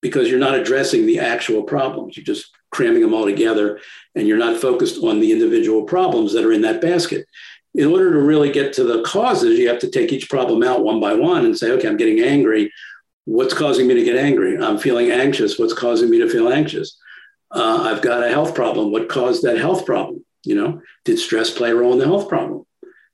because 0.00 0.30
you're 0.30 0.38
not 0.38 0.54
addressing 0.54 1.06
the 1.06 1.18
actual 1.18 1.62
problems. 1.62 2.16
You're 2.16 2.24
just 2.24 2.50
cramming 2.70 3.02
them 3.02 3.14
all 3.14 3.24
together 3.24 3.80
and 4.14 4.26
you're 4.26 4.38
not 4.38 4.60
focused 4.60 5.02
on 5.02 5.20
the 5.20 5.32
individual 5.32 5.84
problems 5.84 6.32
that 6.32 6.44
are 6.44 6.52
in 6.52 6.62
that 6.62 6.80
basket. 6.80 7.26
In 7.74 7.88
order 7.88 8.12
to 8.12 8.18
really 8.18 8.50
get 8.50 8.72
to 8.74 8.84
the 8.84 9.02
causes, 9.02 9.58
you 9.58 9.68
have 9.68 9.78
to 9.80 9.90
take 9.90 10.12
each 10.12 10.28
problem 10.28 10.62
out 10.62 10.82
one 10.82 11.00
by 11.00 11.14
one 11.14 11.44
and 11.44 11.56
say, 11.56 11.70
okay, 11.72 11.88
I'm 11.88 11.96
getting 11.96 12.20
angry. 12.20 12.72
What's 13.26 13.54
causing 13.54 13.86
me 13.86 13.94
to 13.94 14.04
get 14.04 14.16
angry? 14.16 14.58
I'm 14.58 14.78
feeling 14.78 15.10
anxious. 15.10 15.58
What's 15.58 15.74
causing 15.74 16.10
me 16.10 16.18
to 16.18 16.28
feel 16.28 16.48
anxious? 16.48 16.98
Uh, 17.50 17.82
I've 17.84 18.02
got 18.02 18.24
a 18.24 18.28
health 18.28 18.54
problem. 18.54 18.90
What 18.90 19.08
caused 19.08 19.42
that 19.42 19.58
health 19.58 19.86
problem? 19.86 20.24
You 20.44 20.54
know, 20.54 20.82
did 21.04 21.18
stress 21.18 21.50
play 21.50 21.70
a 21.70 21.74
role 21.74 21.92
in 21.92 21.98
the 21.98 22.06
health 22.06 22.28
problem? 22.28 22.64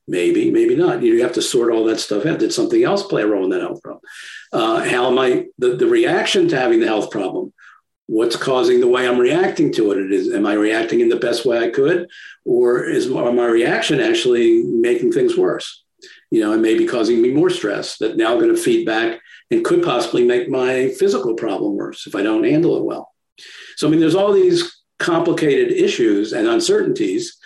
Maybe, 0.07 0.51
maybe 0.51 0.75
not. 0.75 1.03
You 1.03 1.21
have 1.23 1.33
to 1.33 1.41
sort 1.41 1.71
all 1.71 1.83
that 1.85 1.99
stuff 1.99 2.25
out. 2.25 2.39
Did 2.39 2.53
something 2.53 2.81
else 2.83 3.03
play 3.03 3.23
a 3.23 3.27
role 3.27 3.43
in 3.43 3.49
that 3.49 3.61
health 3.61 3.81
problem? 3.81 4.01
Uh, 4.53 4.83
how 4.83 5.07
am 5.07 5.19
I, 5.19 5.47
the, 5.57 5.75
the 5.75 5.87
reaction 5.87 6.47
to 6.47 6.57
having 6.57 6.79
the 6.79 6.87
health 6.87 7.11
problem? 7.11 7.53
What's 8.05 8.37
causing 8.37 8.79
the 8.79 8.87
way 8.87 9.05
I'm 9.05 9.19
reacting 9.19 9.73
to 9.73 9.91
it? 9.91 9.97
it 9.97 10.13
is, 10.13 10.33
am 10.33 10.45
I 10.45 10.53
reacting 10.53 11.01
in 11.01 11.09
the 11.09 11.17
best 11.17 11.45
way 11.45 11.59
I 11.59 11.69
could? 11.69 12.07
Or 12.45 12.85
is 12.85 13.09
my, 13.09 13.47
reaction 13.47 13.99
actually 13.99 14.63
making 14.63 15.11
things 15.11 15.35
worse? 15.35 15.83
You 16.31 16.39
know, 16.39 16.53
it 16.53 16.59
may 16.59 16.77
be 16.77 16.87
causing 16.87 17.21
me 17.21 17.33
more 17.33 17.49
stress 17.49 17.97
that 17.97 18.15
now 18.15 18.35
going 18.35 18.55
to 18.55 18.61
feed 18.61 18.85
back 18.85 19.19
and 19.51 19.65
could 19.65 19.83
possibly 19.83 20.23
make 20.23 20.47
my 20.47 20.89
physical 20.89 21.33
problem 21.33 21.75
worse 21.75 22.07
if 22.07 22.15
I 22.15 22.23
don't 22.23 22.45
handle 22.45 22.77
it 22.77 22.85
well. 22.85 23.11
So, 23.75 23.87
I 23.87 23.91
mean, 23.91 23.99
there's 23.99 24.15
all 24.15 24.31
these 24.31 24.73
complicated 24.99 25.71
issues 25.71 26.31
and 26.31 26.47
uncertainties 26.47 27.37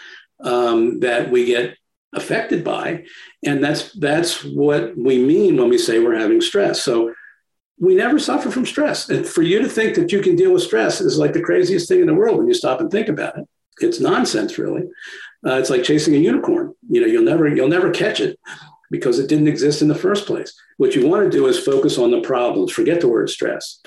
um, 0.44 1.00
that 1.00 1.32
we 1.32 1.46
get 1.46 1.75
affected 2.13 2.63
by 2.63 3.03
and 3.46 3.63
that's 3.63 3.94
that's 3.94 4.44
what 4.44 4.96
we 4.98 5.18
mean 5.18 5.58
when 5.58 5.70
we 5.70 5.77
say 5.77 6.00
we're 6.00 6.20
having 6.20 6.41
stress. 6.41 6.82
So 6.82 7.13
we 7.80 7.96
never 7.96 8.20
suffer 8.20 8.51
from 8.51 8.65
stress. 8.65 9.10
And 9.10 9.25
for 9.25 9.41
you 9.41 9.60
to 9.60 9.70
think 9.70 9.96
that 9.96 10.12
you 10.12 10.22
can 10.22 10.36
deal 10.36 10.53
with 10.53 10.62
stress 10.62 11.01
is 11.01 11.18
like 11.18 11.34
the 11.34 11.41
craziest 11.41 11.88
thing 11.88 12.01
in 12.01 12.08
the 12.08 12.13
world 12.13 12.38
when 12.38 12.48
you 12.48 12.53
stop 12.53 12.80
and 12.80 12.91
think 12.91 13.08
about 13.08 13.38
it. 13.38 13.46
It's 13.80 14.00
nonsense 14.00 14.58
really. 14.58 14.84
Uh, 15.46 15.56
it's 15.56 15.72
like 15.72 15.84
chasing 15.84 16.13
a 16.13 16.20
unicorn. 16.20 16.75
You 16.89 17.01
know 17.01 17.08
you'll 17.08 17.24
never 17.24 17.48
you'll 17.48 17.68
never 17.68 17.91
catch 17.91 18.20
it 18.20 18.39
because 18.91 19.18
it 19.18 19.30
didn't 19.30 19.48
exist 19.48 19.82
in 19.82 19.88
the 19.88 19.96
first 19.96 20.27
place. 20.27 20.53
What 20.77 20.96
you 20.96 21.08
want 21.08 21.24
to 21.24 21.36
do 21.36 21.48
is 21.48 21.58
focus 21.58 21.98
on 21.98 22.12
the 22.12 22.22
problems. 22.22 22.72
Forget 22.72 23.01
the 23.01 23.08
word 23.08 23.30
stress 23.30 23.80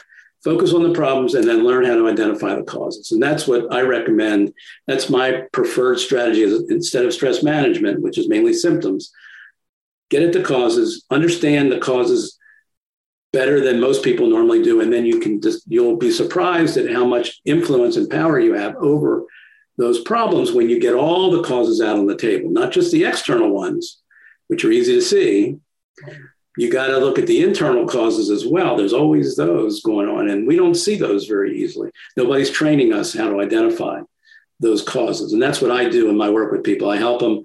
focus 0.45 0.75
on 0.75 0.83
the 0.83 0.93
problems 0.93 1.35
and 1.35 1.49
then 1.49 1.65
learn 1.65 1.85
how 1.85 1.95
to 1.95 2.07
identify 2.07 2.55
the 2.55 2.63
causes. 2.63 3.13
And 3.13 3.23
that's 3.23 3.49
what 3.49 3.73
i 3.73 3.81
recommend. 3.81 4.53
That's 4.87 5.11
my 5.11 5.45
preferred 5.53 5.99
strategy 5.99 6.43
instead 6.69 7.05
of 7.05 7.15
stress 7.15 7.43
management 7.43 8.03
which 8.03 8.19
is 8.19 8.29
mainly 8.29 8.53
symptoms 8.53 9.11
get 10.11 10.23
at 10.23 10.33
the 10.33 10.43
causes 10.43 11.05
understand 11.11 11.71
the 11.71 11.79
causes 11.79 12.39
better 13.33 13.61
than 13.61 13.81
most 13.81 14.05
people 14.05 14.29
normally 14.29 14.63
do 14.63 14.81
and 14.81 14.93
then 14.93 15.05
you 15.05 15.19
can 15.19 15.41
just 15.41 15.65
you'll 15.67 15.97
be 15.97 16.11
surprised 16.11 16.77
at 16.77 16.93
how 16.93 17.05
much 17.05 17.41
influence 17.45 17.97
and 17.97 18.09
power 18.09 18.39
you 18.39 18.55
have 18.55 18.77
over 18.77 19.25
those 19.77 20.03
problems 20.03 20.53
when 20.53 20.69
you 20.69 20.79
get 20.79 20.95
all 20.95 21.31
the 21.31 21.43
causes 21.43 21.81
out 21.81 21.99
on 21.99 22.07
the 22.07 22.17
table 22.17 22.51
not 22.51 22.71
just 22.71 22.93
the 22.93 23.05
external 23.05 23.51
ones 23.51 24.03
which 24.47 24.65
are 24.65 24.71
easy 24.71 24.95
to 24.95 25.03
see 25.03 25.57
you 26.57 26.71
got 26.71 26.87
to 26.89 26.99
look 26.99 27.19
at 27.19 27.27
the 27.27 27.43
internal 27.43 27.87
causes 27.87 28.31
as 28.31 28.47
well. 28.47 28.77
There's 28.77 28.93
always 28.93 29.37
those 29.37 29.83
going 29.83 30.09
on, 30.09 30.29
and 30.29 30.47
we 30.47 30.57
don't 30.57 30.75
see 30.75 30.97
those 30.97 31.27
very 31.27 31.59
easily. 31.61 31.91
Nobody's 32.17 32.51
training 32.51 32.93
us 32.93 33.13
how 33.13 33.29
to 33.29 33.41
identify 33.41 34.01
those 34.61 34.83
causes. 34.83 35.33
And 35.33 35.43
that's 35.43 35.61
what 35.61 35.73
I 35.73 35.89
do 35.89 36.09
in 36.09 36.17
my 36.17 36.31
work 36.31 36.53
with 36.53 36.63
people. 36.63 36.89
I 36.89 36.97
help 36.97 37.21
them 37.21 37.43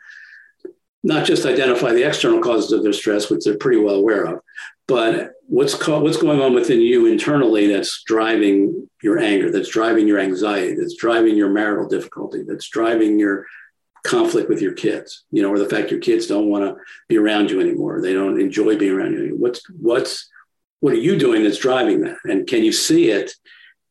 not 1.03 1.25
just 1.25 1.45
identify 1.45 1.91
the 1.93 2.07
external 2.07 2.41
causes 2.41 2.71
of 2.71 2.83
their 2.83 2.93
stress, 2.93 3.29
which 3.29 3.45
they're 3.45 3.57
pretty 3.57 3.79
well 3.79 3.95
aware 3.95 4.25
of, 4.25 4.41
but 4.87 5.31
what's 5.47 5.73
co- 5.73 6.01
what's 6.01 6.17
going 6.17 6.41
on 6.41 6.53
within 6.53 6.81
you 6.81 7.05
internally 7.05 7.67
that's 7.67 8.03
driving 8.03 8.89
your 9.01 9.17
anger, 9.17 9.51
that's 9.51 9.69
driving 9.69 10.07
your 10.07 10.19
anxiety, 10.19 10.75
that's 10.75 10.95
driving 10.95 11.37
your 11.37 11.49
marital 11.49 11.87
difficulty, 11.87 12.43
that's 12.45 12.67
driving 12.69 13.17
your 13.17 13.45
conflict 14.03 14.49
with 14.49 14.61
your 14.61 14.73
kids, 14.73 15.25
you 15.31 15.41
know, 15.41 15.49
or 15.49 15.59
the 15.59 15.69
fact 15.69 15.91
your 15.91 15.99
kids 15.99 16.27
don't 16.27 16.49
want 16.49 16.63
to 16.63 16.81
be 17.07 17.17
around 17.17 17.51
you 17.51 17.59
anymore. 17.59 18.01
They 18.01 18.13
don't 18.13 18.39
enjoy 18.39 18.77
being 18.77 18.93
around 18.93 19.13
you. 19.13 19.35
What's 19.37 19.61
what's 19.69 20.29
what 20.79 20.93
are 20.93 20.97
you 20.97 21.17
doing 21.17 21.43
that's 21.43 21.57
driving 21.57 22.01
that? 22.01 22.17
And 22.23 22.47
can 22.47 22.63
you 22.63 22.71
see 22.71 23.09
it? 23.09 23.31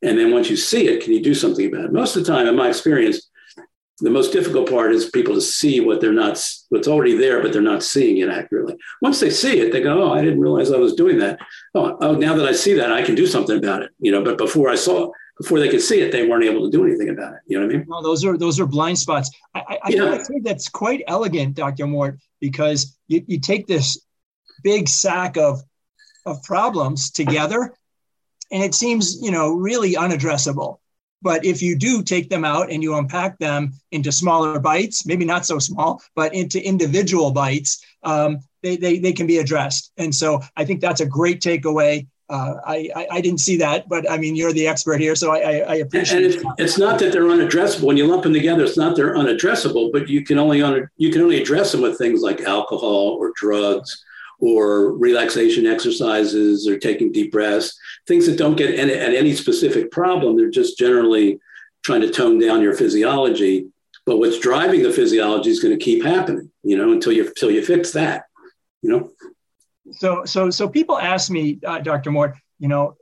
And 0.03 0.19
then 0.19 0.33
once 0.33 0.49
you 0.49 0.57
see 0.57 0.89
it, 0.89 1.03
can 1.03 1.13
you 1.13 1.23
do 1.23 1.35
something 1.35 1.67
about 1.67 1.87
it? 1.87 1.93
Most 1.93 2.17
of 2.17 2.25
the 2.25 2.33
time, 2.33 2.47
in 2.47 2.57
my 2.57 2.69
experience, 2.69 3.29
the 4.01 4.11
most 4.11 4.33
difficult 4.33 4.71
part 4.71 4.95
is 4.95 5.11
people 5.11 5.35
to 5.35 5.41
see 5.41 5.81
what 5.81 6.01
they're 6.01 6.13
not 6.13 6.41
what's 6.69 6.87
already 6.87 7.17
there, 7.17 7.43
but 7.43 7.53
they're 7.53 7.61
not 7.61 7.83
seeing 7.83 8.19
it 8.19 8.29
accurately. 8.29 8.77
Once 9.03 9.19
they 9.19 9.31
see 9.31 9.59
it, 9.59 9.73
they 9.73 9.81
go, 9.81 10.05
"Oh, 10.05 10.13
I 10.13 10.23
didn't 10.23 10.41
realize 10.41 10.71
I 10.71 10.77
was 10.77 10.95
doing 10.95 11.19
that. 11.19 11.41
Oh, 11.75 11.99
oh 12.01 12.15
now 12.15 12.37
that 12.37 12.47
I 12.47 12.53
see 12.53 12.75
that, 12.75 12.93
I 12.93 13.03
can 13.03 13.17
do 13.17 13.27
something 13.27 13.59
about 13.59 13.83
it." 13.83 13.91
You 13.99 14.13
know, 14.13 14.23
but 14.23 14.39
before 14.39 14.69
I 14.69 14.77
saw 14.77 15.11
before 15.39 15.61
they 15.61 15.69
could 15.69 15.81
see 15.81 16.01
it, 16.01 16.11
they 16.11 16.27
weren't 16.27 16.45
able 16.45 16.65
to 16.65 16.71
do 16.71 16.85
anything 16.85 17.11
about 17.11 17.35
it. 17.35 17.41
You 17.47 17.59
know 17.59 17.67
what 17.67 17.75
I 17.75 17.79
mean? 17.79 17.87
Well, 17.89 18.03
those 18.03 18.25
are 18.25 18.37
those 18.37 18.59
are 18.61 18.67
blind 18.67 18.99
spots. 18.99 19.31
I, 19.55 19.79
I, 19.83 19.89
yeah. 19.89 20.11
I 20.11 20.19
think 20.19 20.45
that's 20.45 20.69
quite 20.69 21.03
elegant, 21.07 21.55
Dr. 21.55 21.87
Mort, 21.87 22.19
because 22.41 22.99
you, 23.07 23.25
you 23.27 23.41
take 23.41 23.67
this 23.67 24.05
big 24.63 24.89
sack 24.89 25.37
of 25.37 25.63
of 26.27 26.43
problems 26.43 27.11
together, 27.11 27.75
and 28.51 28.63
it 28.63 28.75
seems 28.75 29.23
you 29.23 29.31
know 29.31 29.53
really 29.53 29.95
unaddressable. 29.95 30.79
But 31.21 31.45
if 31.45 31.63
you 31.63 31.77
do 31.77 32.03
take 32.03 32.31
them 32.31 32.45
out 32.45 32.71
and 32.71 32.83
you 32.83 32.97
unpack 32.97 33.39
them 33.39 33.73
into 33.91 34.13
smaller 34.13 34.61
bites, 34.61 35.05
maybe 35.05 35.25
not 35.25 35.47
so 35.47 35.59
small, 35.59 36.01
but 36.15 36.33
into 36.33 36.65
individual 36.65 37.33
bites, 37.33 37.85
um, 38.05 38.39
they, 38.63 38.77
they, 38.77 39.01
they 39.01 39.13
can 39.13 39.27
be 39.27 39.39
addressed. 39.39 39.93
And 39.97 40.15
so 40.15 40.41
I 40.57 40.65
think 40.65 40.81
that's 40.81 41.01
a 41.01 41.07
great 41.07 41.41
takeaway 41.41 42.07
uh, 42.31 42.55
I, 42.67 42.91
I, 42.95 43.07
I 43.13 43.21
didn't 43.21 43.41
see 43.41 43.57
that, 43.59 43.89
but 43.89 44.11
I 44.11 44.19
mean 44.19 44.37
you're 44.37 44.53
the 44.53 44.67
expert 44.67 45.01
here, 45.01 45.15
so 45.15 45.33
I, 45.33 45.39
I, 45.39 45.53
I 45.55 45.75
appreciate. 45.77 46.25
And 46.25 46.35
it's, 46.35 46.45
it's, 46.59 46.79
not 46.79 46.99
that 46.99 47.13
they're 47.13 47.23
unaddressable. 47.23 47.85
When 47.85 47.97
you 47.97 48.07
lump 48.07 48.23
them 48.23 48.35
together, 48.35 48.65
it's 48.65 48.77
not 48.77 48.97
they're 48.97 49.15
unaddressable, 49.15 49.93
but 49.93 50.09
you 50.09 50.23
can 50.25 50.39
only 50.39 50.63
un, 50.63 50.89
you 50.99 51.11
can 51.11 51.23
only 51.23 51.41
address 51.41 51.73
them 51.73 51.81
with 51.81 51.97
things 51.97 52.21
like 52.21 52.43
alcohol 52.43 53.17
or 53.19 53.33
drugs 53.37 54.05
or 54.41 54.93
relaxation 54.93 55.67
exercises 55.67 56.69
or 56.69 56.79
taking 56.79 57.13
deep 57.13 57.33
breaths, 57.33 57.77
things 58.07 58.27
that 58.27 58.37
don't 58.37 58.57
get 58.57 58.79
any, 58.79 58.93
at 58.93 59.15
any 59.15 59.35
specific 59.35 59.91
problem. 59.91 60.37
They're 60.37 60.51
just 60.51 60.79
generally 60.79 61.41
trying 61.83 62.03
to 62.03 62.11
tone 62.11 62.39
down 62.39 62.63
your 62.63 62.75
physiology. 62.75 63.67
But 64.05 64.19
what's 64.19 64.39
driving 64.39 64.83
the 64.83 64.93
physiology 64.93 65.51
is 65.51 65.61
going 65.61 65.77
to 65.77 65.85
keep 65.85 66.05
happening, 66.05 66.51
you 66.63 66.77
know, 66.77 66.93
until 66.93 67.13
you 67.13 67.27
until 67.27 67.51
you 67.51 67.65
fix 67.65 67.93
that, 67.93 68.27
you 68.83 68.91
know 68.91 69.11
so 69.93 70.25
so 70.25 70.51
so 70.51 70.69
people 70.69 70.99
ask 70.99 71.31
me, 71.31 71.59
uh, 71.67 71.79
Dr. 71.79 72.11
Mort, 72.11 72.35
you 72.59 72.69
know, 72.69 72.97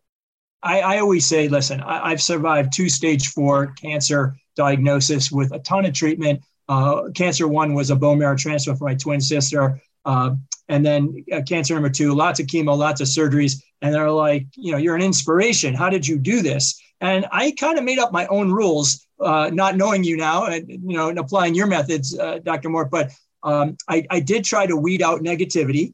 I, 0.62 0.80
I 0.80 0.98
always 0.98 1.26
say, 1.26 1.48
listen, 1.48 1.80
I, 1.80 2.10
have 2.10 2.22
survived 2.22 2.72
two 2.72 2.88
stage 2.88 3.28
four 3.28 3.68
cancer 3.80 4.36
diagnosis 4.56 5.30
with 5.30 5.52
a 5.52 5.58
ton 5.60 5.86
of 5.86 5.92
treatment. 5.92 6.42
Uh, 6.68 7.10
cancer 7.14 7.46
one 7.46 7.74
was 7.74 7.90
a 7.90 7.96
bone 7.96 8.18
marrow 8.18 8.36
transplant 8.36 8.78
for 8.78 8.86
my 8.86 8.94
twin 8.94 9.20
sister. 9.20 9.80
Uh, 10.04 10.34
and 10.68 10.84
then 10.84 11.24
uh, 11.32 11.42
cancer 11.42 11.74
number 11.74 11.90
two, 11.90 12.14
lots 12.14 12.40
of 12.40 12.46
chemo, 12.46 12.76
lots 12.76 13.00
of 13.00 13.06
surgeries. 13.06 13.62
And 13.82 13.94
they're 13.94 14.10
like, 14.10 14.46
you 14.56 14.72
know, 14.72 14.78
you're 14.78 14.96
an 14.96 15.02
inspiration. 15.02 15.74
How 15.74 15.90
did 15.90 16.06
you 16.06 16.18
do 16.18 16.42
this? 16.42 16.80
And 17.00 17.26
I 17.30 17.52
kind 17.52 17.78
of 17.78 17.84
made 17.84 17.98
up 17.98 18.10
my 18.10 18.26
own 18.26 18.50
rules, 18.50 19.06
uh, 19.20 19.50
not 19.52 19.76
knowing 19.76 20.02
you 20.02 20.16
now 20.16 20.46
and, 20.46 20.68
you 20.68 20.96
know, 20.96 21.10
and 21.10 21.18
applying 21.18 21.54
your 21.54 21.66
methods, 21.66 22.18
uh, 22.18 22.38
Dr. 22.38 22.70
Mort. 22.70 22.90
But 22.90 23.12
um, 23.42 23.76
I, 23.88 24.04
I 24.10 24.20
did 24.20 24.44
try 24.44 24.66
to 24.66 24.76
weed 24.76 25.02
out 25.02 25.20
negativity. 25.20 25.92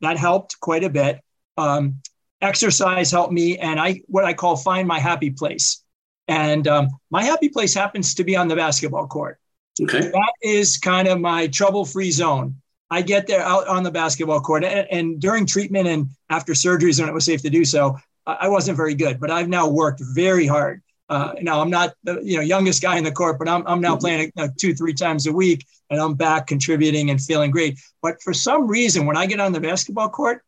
That 0.00 0.16
helped 0.16 0.60
quite 0.60 0.84
a 0.84 0.90
bit. 0.90 1.20
Um, 1.56 2.00
exercise 2.40 3.10
helped 3.10 3.32
me, 3.32 3.58
and 3.58 3.80
I 3.80 4.02
what 4.06 4.24
I 4.24 4.34
call 4.34 4.56
find 4.56 4.86
my 4.86 4.98
happy 4.98 5.30
place. 5.30 5.82
And 6.28 6.66
um, 6.68 6.88
my 7.10 7.24
happy 7.24 7.48
place 7.48 7.74
happens 7.74 8.14
to 8.14 8.24
be 8.24 8.36
on 8.36 8.48
the 8.48 8.56
basketball 8.56 9.06
court. 9.06 9.38
Okay. 9.80 10.00
That 10.00 10.32
is 10.42 10.78
kind 10.78 11.08
of 11.08 11.20
my 11.20 11.48
trouble-free 11.48 12.12
zone. 12.12 12.56
I 12.90 13.02
get 13.02 13.26
there 13.26 13.42
out 13.42 13.66
on 13.66 13.82
the 13.82 13.90
basketball 13.90 14.40
court, 14.40 14.64
and, 14.64 14.86
and 14.90 15.20
during 15.20 15.46
treatment 15.46 15.88
and 15.88 16.08
after 16.30 16.52
surgeries 16.52 17.00
when 17.00 17.08
it 17.08 17.12
was 17.12 17.24
safe 17.24 17.42
to 17.42 17.50
do 17.50 17.64
so, 17.64 17.98
I 18.26 18.48
wasn't 18.48 18.76
very 18.76 18.94
good. 18.94 19.18
But 19.20 19.30
I've 19.30 19.48
now 19.48 19.68
worked 19.68 20.00
very 20.14 20.46
hard 20.46 20.82
uh, 21.08 21.34
now 21.42 21.60
I'm 21.60 21.70
not 21.70 21.94
the 22.04 22.20
you 22.22 22.36
know 22.36 22.42
youngest 22.42 22.82
guy 22.82 22.96
in 22.96 23.04
the 23.04 23.12
court, 23.12 23.38
but 23.38 23.48
I'm 23.48 23.66
I'm 23.66 23.80
now 23.80 23.96
playing 23.96 24.32
uh, 24.38 24.48
two 24.58 24.74
three 24.74 24.94
times 24.94 25.26
a 25.26 25.32
week, 25.32 25.66
and 25.90 26.00
I'm 26.00 26.14
back 26.14 26.46
contributing 26.46 27.10
and 27.10 27.20
feeling 27.20 27.50
great. 27.50 27.78
But 28.02 28.22
for 28.22 28.32
some 28.32 28.66
reason, 28.66 29.06
when 29.06 29.16
I 29.16 29.26
get 29.26 29.40
on 29.40 29.52
the 29.52 29.60
basketball 29.60 30.08
court, 30.08 30.42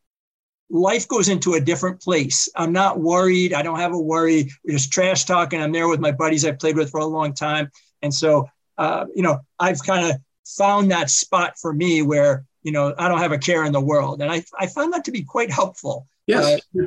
life 0.71 1.07
goes 1.09 1.29
into 1.29 1.55
a 1.55 1.61
different 1.61 2.01
place. 2.01 2.49
I'm 2.57 2.73
not 2.73 2.99
worried. 2.99 3.53
I 3.53 3.62
don't 3.62 3.79
have 3.79 3.92
a 3.92 3.99
worry. 3.99 4.51
We're 4.64 4.75
just 4.75 4.92
trash 4.92 5.25
talking. 5.25 5.61
I'm 5.61 5.73
there 5.73 5.88
with 5.88 6.01
my 6.01 6.12
buddies 6.12 6.45
I 6.45 6.53
played 6.53 6.77
with 6.77 6.90
for 6.90 7.01
a 7.01 7.07
long 7.07 7.35
time. 7.35 7.71
And 8.03 8.12
so, 8.12 8.49
uh, 8.79 9.07
you 9.14 9.23
know, 9.23 9.40
I've 9.59 9.83
kind 9.83 10.11
of 10.11 10.21
found 10.45 10.90
that 10.90 11.11
spot 11.11 11.55
for 11.61 11.73
me 11.73 12.03
where, 12.03 12.45
you 12.62 12.73
know, 12.73 12.95
I 12.99 13.09
don't 13.09 13.19
have 13.19 13.33
a 13.33 13.38
care 13.38 13.64
in 13.64 13.73
the 13.73 13.81
world. 13.81 14.21
And 14.23 14.31
I, 14.31 14.45
I 14.59 14.66
find 14.66 14.92
that 14.92 15.05
to 15.05 15.12
be 15.12 15.23
quite 15.23 15.51
helpful. 15.51 16.07
Yes. 16.27 16.61
Uh, 16.77 16.83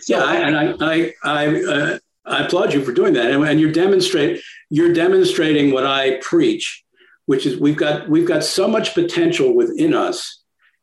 so, 0.00 0.18
yeah. 0.18 0.32
And 0.32 0.56
I, 0.56 0.74
I, 0.80 1.12
I, 1.22 1.64
uh, 1.64 1.98
I 2.26 2.44
applaud 2.44 2.72
you 2.72 2.84
for 2.84 2.92
doing 2.92 3.14
that. 3.14 3.30
And, 3.30 3.44
and 3.44 3.60
you're 3.60 3.72
demonstrate, 3.72 4.42
you're 4.70 4.92
demonstrating 4.92 5.72
what 5.72 5.86
I 5.86 6.18
preach, 6.20 6.84
which 7.26 7.46
is 7.46 7.58
we've 7.58 7.76
got, 7.76 8.08
we've 8.08 8.26
got 8.26 8.44
so 8.44 8.66
much 8.68 8.94
potential 8.94 9.54
within 9.54 9.94
us 9.94 10.42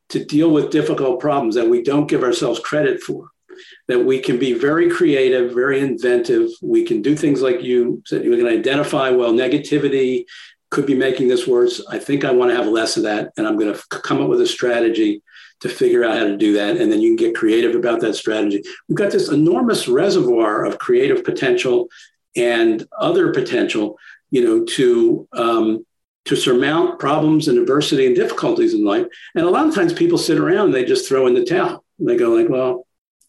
to 0.10 0.24
deal 0.24 0.52
with 0.52 0.72
difficult 0.72 1.20
problems 1.20 1.56
that 1.56 1.70
we 1.70 1.82
don't 1.82 2.08
give 2.08 2.24
ourselves 2.24 2.60
credit 2.60 3.02
for 3.02 3.30
that 3.88 4.00
we 4.00 4.20
can 4.20 4.40
be 4.40 4.54
very 4.54 4.90
creative, 4.90 5.54
very 5.54 5.80
inventive. 5.80 6.50
We 6.62 6.86
can 6.86 7.02
do 7.02 7.16
things 7.16 7.42
like 7.42 7.62
you 7.62 8.02
said, 8.06 8.28
we 8.28 8.38
can 8.38 8.48
identify, 8.48 9.10
well, 9.10 9.34
negativity 9.34 10.26
could 10.72 10.86
be 10.86 10.96
making 10.96 11.28
this 11.28 11.48
worse. 11.48 11.84
I 11.90 12.00
think 12.00 12.26
I 12.26 12.32
want 12.32 12.52
to 12.52 12.58
have 12.58 12.68
less 12.68 12.98
of 12.98 13.04
that. 13.04 13.32
And 13.38 13.48
I'm 13.48 13.58
going 13.58 13.74
to 13.74 13.82
come 13.90 14.22
up 14.22 14.30
with 14.30 14.42
a 14.42 14.48
strategy 14.48 15.22
to 15.64 15.70
figure 15.70 16.04
out 16.04 16.18
how 16.18 16.26
to 16.26 16.36
do 16.36 16.52
that. 16.54 16.76
And 16.76 16.92
then 16.92 17.00
you 17.00 17.10
can 17.16 17.16
get 17.16 17.36
creative 17.36 17.74
about 17.74 18.02
that 18.02 18.16
strategy. 18.16 18.62
We've 18.90 18.98
got 18.98 19.14
this 19.14 19.30
enormous 19.30 19.88
reservoir 19.88 20.66
of 20.66 20.78
creative 20.78 21.24
potential 21.24 21.88
and 22.36 22.86
other 23.00 23.32
potential, 23.32 23.98
you 24.30 24.44
know, 24.44 24.66
to, 24.66 25.26
um, 25.32 25.86
to 26.26 26.36
surmount 26.36 27.00
problems 27.00 27.48
and 27.48 27.58
adversity 27.58 28.06
and 28.06 28.16
difficulties 28.16 28.74
in 28.74 28.84
life. 28.84 29.06
And 29.36 29.46
a 29.46 29.50
lot 29.50 29.68
of 29.68 29.74
times 29.74 29.94
people 29.94 30.18
sit 30.18 30.38
around 30.38 30.66
and 30.66 30.74
they 30.74 30.84
just 30.84 31.08
throw 31.08 31.28
in 31.28 31.34
the 31.34 31.46
towel. 31.46 31.86
They 31.98 32.18
go 32.18 32.32
like, 32.32 32.50
well, 32.50 32.86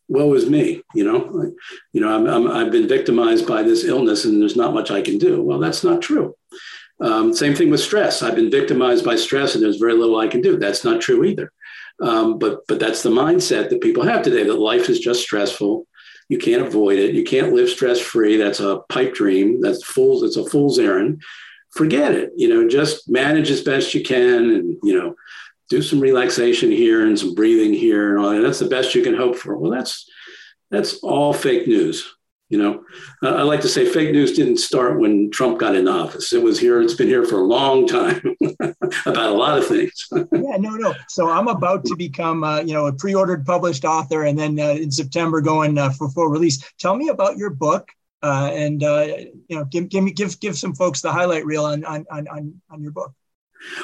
woe 0.08 0.34
is 0.34 0.50
me 0.50 0.82
you 0.94 1.02
know 1.02 1.50
you 1.94 2.00
know 2.02 2.14
I'm, 2.14 2.26
I'm, 2.26 2.46
i've 2.50 2.70
been 2.70 2.86
victimized 2.86 3.46
by 3.46 3.62
this 3.62 3.84
illness 3.84 4.26
and 4.26 4.38
there's 4.38 4.54
not 4.54 4.74
much 4.74 4.90
i 4.90 5.00
can 5.00 5.16
do 5.16 5.40
well 5.40 5.58
that's 5.58 5.82
not 5.82 6.02
true 6.02 6.36
um, 7.00 7.32
same 7.32 7.54
thing 7.54 7.70
with 7.70 7.80
stress 7.80 8.22
i've 8.22 8.34
been 8.34 8.50
victimized 8.50 9.02
by 9.02 9.16
stress 9.16 9.54
and 9.54 9.64
there's 9.64 9.78
very 9.78 9.94
little 9.94 10.18
i 10.18 10.28
can 10.28 10.42
do 10.42 10.58
that's 10.58 10.84
not 10.84 11.00
true 11.00 11.24
either 11.24 11.50
um, 12.00 12.38
but 12.38 12.66
but 12.66 12.78
that's 12.78 13.02
the 13.02 13.10
mindset 13.10 13.70
that 13.70 13.80
people 13.80 14.02
have 14.02 14.22
today 14.22 14.44
that 14.44 14.58
life 14.58 14.88
is 14.88 15.00
just 15.00 15.22
stressful 15.22 15.86
you 16.28 16.38
can't 16.38 16.66
avoid 16.66 16.98
it 16.98 17.14
you 17.14 17.24
can't 17.24 17.52
live 17.52 17.68
stress 17.68 18.00
free 18.00 18.36
that's 18.36 18.60
a 18.60 18.80
pipe 18.88 19.14
dream 19.14 19.60
that's 19.60 19.84
fool's 19.84 20.22
it's 20.22 20.36
a 20.36 20.44
fool's 20.44 20.78
errand 20.78 21.22
forget 21.70 22.12
it 22.12 22.30
you 22.36 22.48
know 22.48 22.68
just 22.68 23.08
manage 23.08 23.50
as 23.50 23.62
best 23.62 23.94
you 23.94 24.02
can 24.02 24.50
and 24.50 24.76
you 24.82 24.98
know 24.98 25.14
do 25.68 25.82
some 25.82 26.00
relaxation 26.00 26.70
here 26.70 27.06
and 27.06 27.18
some 27.18 27.34
breathing 27.34 27.72
here 27.72 28.10
and 28.10 28.24
all 28.24 28.30
that. 28.32 28.42
That's 28.42 28.58
the 28.58 28.68
best 28.68 28.94
you 28.94 29.02
can 29.02 29.14
hope 29.14 29.36
for. 29.36 29.56
Well, 29.56 29.70
that's 29.70 30.08
that's 30.70 30.98
all 30.98 31.32
fake 31.32 31.66
news. 31.66 32.13
You 32.50 32.58
know, 32.58 32.84
uh, 33.22 33.36
I 33.36 33.42
like 33.42 33.62
to 33.62 33.68
say 33.68 33.86
fake 33.86 34.12
news 34.12 34.36
didn't 34.36 34.58
start 34.58 35.00
when 35.00 35.30
Trump 35.30 35.58
got 35.58 35.74
in 35.74 35.88
office. 35.88 36.32
It 36.32 36.42
was 36.42 36.60
here. 36.60 36.82
It's 36.82 36.94
been 36.94 37.08
here 37.08 37.24
for 37.24 37.38
a 37.38 37.44
long 37.44 37.86
time 37.86 38.20
about 39.06 39.30
a 39.30 39.34
lot 39.34 39.58
of 39.58 39.66
things. 39.66 40.06
yeah, 40.12 40.56
no, 40.58 40.76
no. 40.76 40.94
So 41.08 41.30
I'm 41.30 41.48
about 41.48 41.86
to 41.86 41.96
become, 41.96 42.44
uh, 42.44 42.60
you 42.60 42.74
know, 42.74 42.86
a 42.86 42.92
pre-ordered 42.92 43.46
published 43.46 43.86
author, 43.86 44.24
and 44.24 44.38
then 44.38 44.60
uh, 44.60 44.70
in 44.70 44.90
September 44.90 45.40
going 45.40 45.78
uh, 45.78 45.90
for 45.90 46.10
full 46.10 46.28
release. 46.28 46.62
Tell 46.78 46.94
me 46.94 47.08
about 47.08 47.38
your 47.38 47.50
book, 47.50 47.88
uh, 48.22 48.50
and 48.52 48.84
uh, 48.84 49.06
you 49.48 49.56
know, 49.56 49.64
give, 49.64 49.88
give 49.88 50.04
me 50.04 50.12
give 50.12 50.38
give 50.38 50.58
some 50.58 50.74
folks 50.74 51.00
the 51.00 51.10
highlight 51.10 51.46
reel 51.46 51.64
on 51.64 51.82
on 51.86 52.04
on 52.10 52.60
on 52.70 52.82
your 52.82 52.92
book. 52.92 53.12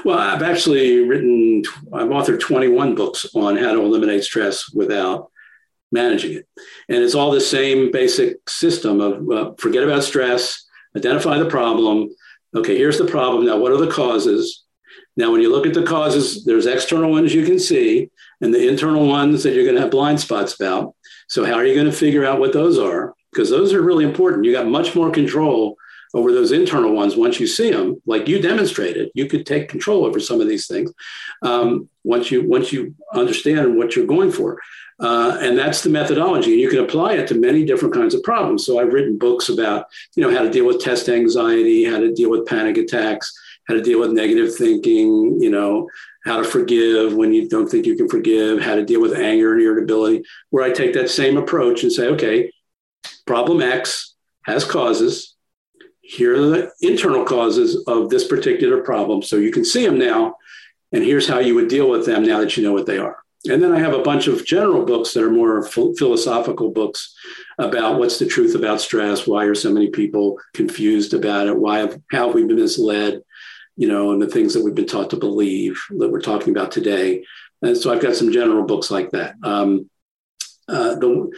Well, 0.04 0.18
I've 0.18 0.42
actually 0.42 1.00
written, 1.00 1.62
I've 1.92 2.08
authored 2.08 2.40
21 2.40 2.94
books 2.94 3.26
on 3.34 3.56
how 3.56 3.72
to 3.72 3.80
eliminate 3.80 4.24
stress 4.24 4.70
without 4.74 5.30
managing 5.92 6.34
it. 6.34 6.46
And 6.88 7.02
it's 7.02 7.14
all 7.14 7.30
the 7.30 7.40
same 7.40 7.90
basic 7.90 8.48
system 8.48 9.00
of 9.00 9.30
uh, 9.30 9.52
forget 9.58 9.82
about 9.82 10.04
stress, 10.04 10.66
identify 10.96 11.38
the 11.38 11.48
problem. 11.48 12.10
Okay, 12.54 12.76
here's 12.76 12.98
the 12.98 13.06
problem. 13.06 13.46
Now, 13.46 13.58
what 13.58 13.72
are 13.72 13.84
the 13.84 13.90
causes? 13.90 14.64
Now, 15.16 15.32
when 15.32 15.40
you 15.40 15.50
look 15.50 15.66
at 15.66 15.74
the 15.74 15.82
causes, 15.82 16.44
there's 16.44 16.66
external 16.66 17.10
ones 17.10 17.34
you 17.34 17.44
can 17.44 17.58
see 17.58 18.10
and 18.40 18.54
the 18.54 18.68
internal 18.68 19.06
ones 19.06 19.42
that 19.42 19.54
you're 19.54 19.64
going 19.64 19.76
to 19.76 19.82
have 19.82 19.90
blind 19.90 20.20
spots 20.20 20.54
about. 20.54 20.94
So, 21.28 21.44
how 21.44 21.54
are 21.54 21.64
you 21.64 21.74
going 21.74 21.86
to 21.86 21.92
figure 21.92 22.24
out 22.24 22.40
what 22.40 22.52
those 22.52 22.78
are? 22.78 23.14
Because 23.32 23.50
those 23.50 23.72
are 23.72 23.82
really 23.82 24.04
important. 24.04 24.44
You 24.44 24.52
got 24.52 24.66
much 24.66 24.94
more 24.94 25.10
control 25.10 25.76
over 26.14 26.32
those 26.32 26.52
internal 26.52 26.92
ones 26.92 27.16
once 27.16 27.38
you 27.38 27.46
see 27.46 27.70
them 27.70 28.00
like 28.06 28.28
you 28.28 28.40
demonstrated 28.40 29.10
you 29.14 29.26
could 29.26 29.46
take 29.46 29.68
control 29.68 30.04
over 30.04 30.18
some 30.18 30.40
of 30.40 30.48
these 30.48 30.66
things 30.66 30.92
um, 31.42 31.88
once 32.04 32.30
you 32.30 32.46
once 32.46 32.72
you 32.72 32.94
understand 33.12 33.76
what 33.76 33.94
you're 33.94 34.06
going 34.06 34.32
for. 34.32 34.58
Uh, 34.98 35.38
and 35.40 35.56
that's 35.56 35.82
the 35.82 35.88
methodology 35.88 36.52
and 36.52 36.60
you 36.60 36.68
can 36.68 36.80
apply 36.80 37.14
it 37.14 37.26
to 37.26 37.34
many 37.34 37.64
different 37.64 37.94
kinds 37.94 38.14
of 38.14 38.22
problems. 38.22 38.66
So 38.66 38.78
i've 38.78 38.92
written 38.92 39.18
books 39.18 39.48
about 39.48 39.86
you 40.14 40.22
know 40.22 40.34
how 40.34 40.42
to 40.42 40.50
deal 40.50 40.66
with 40.66 40.80
test 40.80 41.08
anxiety 41.08 41.84
how 41.84 41.98
to 41.98 42.12
deal 42.12 42.30
with 42.30 42.46
panic 42.46 42.76
attacks 42.76 43.32
how 43.66 43.74
to 43.74 43.82
deal 43.82 44.00
with 44.00 44.10
negative 44.10 44.54
thinking 44.54 45.40
you 45.40 45.50
know 45.50 45.88
how 46.24 46.36
to 46.36 46.44
forgive 46.44 47.14
when 47.14 47.32
you 47.32 47.48
don't 47.48 47.68
think 47.68 47.86
you 47.86 47.96
can 47.96 48.08
forgive 48.08 48.60
how 48.60 48.74
to 48.74 48.84
deal 48.84 49.00
with 49.00 49.14
anger 49.14 49.52
and 49.52 49.62
irritability 49.62 50.22
where 50.50 50.64
i 50.64 50.70
take 50.70 50.92
that 50.92 51.08
same 51.08 51.36
approach 51.36 51.82
and 51.82 51.92
say 51.92 52.08
okay 52.08 52.52
problem 53.26 53.62
x 53.62 54.16
has 54.44 54.64
causes 54.64 55.34
here 56.00 56.34
are 56.34 56.40
the 56.40 56.72
internal 56.80 57.24
causes 57.24 57.84
of 57.86 58.10
this 58.10 58.26
particular 58.26 58.82
problem. 58.82 59.22
So 59.22 59.36
you 59.36 59.52
can 59.52 59.64
see 59.64 59.86
them 59.86 59.98
now. 59.98 60.36
And 60.92 61.04
here's 61.04 61.28
how 61.28 61.38
you 61.38 61.54
would 61.54 61.68
deal 61.68 61.88
with 61.88 62.04
them 62.04 62.24
now 62.24 62.40
that 62.40 62.56
you 62.56 62.62
know 62.62 62.72
what 62.72 62.86
they 62.86 62.98
are. 62.98 63.18
And 63.48 63.62
then 63.62 63.72
I 63.72 63.78
have 63.78 63.94
a 63.94 64.02
bunch 64.02 64.26
of 64.26 64.44
general 64.44 64.84
books 64.84 65.14
that 65.14 65.22
are 65.22 65.30
more 65.30 65.62
philosophical 65.62 66.70
books 66.70 67.14
about 67.58 67.98
what's 67.98 68.18
the 68.18 68.26
truth 68.26 68.54
about 68.54 68.82
stress, 68.82 69.26
why 69.26 69.44
are 69.44 69.54
so 69.54 69.72
many 69.72 69.88
people 69.88 70.38
confused 70.52 71.14
about 71.14 71.46
it, 71.46 71.56
why 71.56 71.78
have, 71.78 71.98
how 72.10 72.26
have 72.26 72.34
we 72.34 72.44
been 72.44 72.56
misled, 72.56 73.22
you 73.76 73.88
know, 73.88 74.12
and 74.12 74.20
the 74.20 74.26
things 74.26 74.52
that 74.52 74.62
we've 74.62 74.74
been 74.74 74.86
taught 74.86 75.08
to 75.10 75.16
believe 75.16 75.80
that 75.98 76.10
we're 76.10 76.20
talking 76.20 76.50
about 76.50 76.70
today. 76.70 77.24
And 77.62 77.76
so 77.76 77.90
I've 77.90 78.02
got 78.02 78.14
some 78.14 78.32
general 78.32 78.64
books 78.64 78.90
like 78.90 79.10
that. 79.12 79.36
Um, 79.42 79.88
uh, 80.68 80.96
the, 80.96 81.30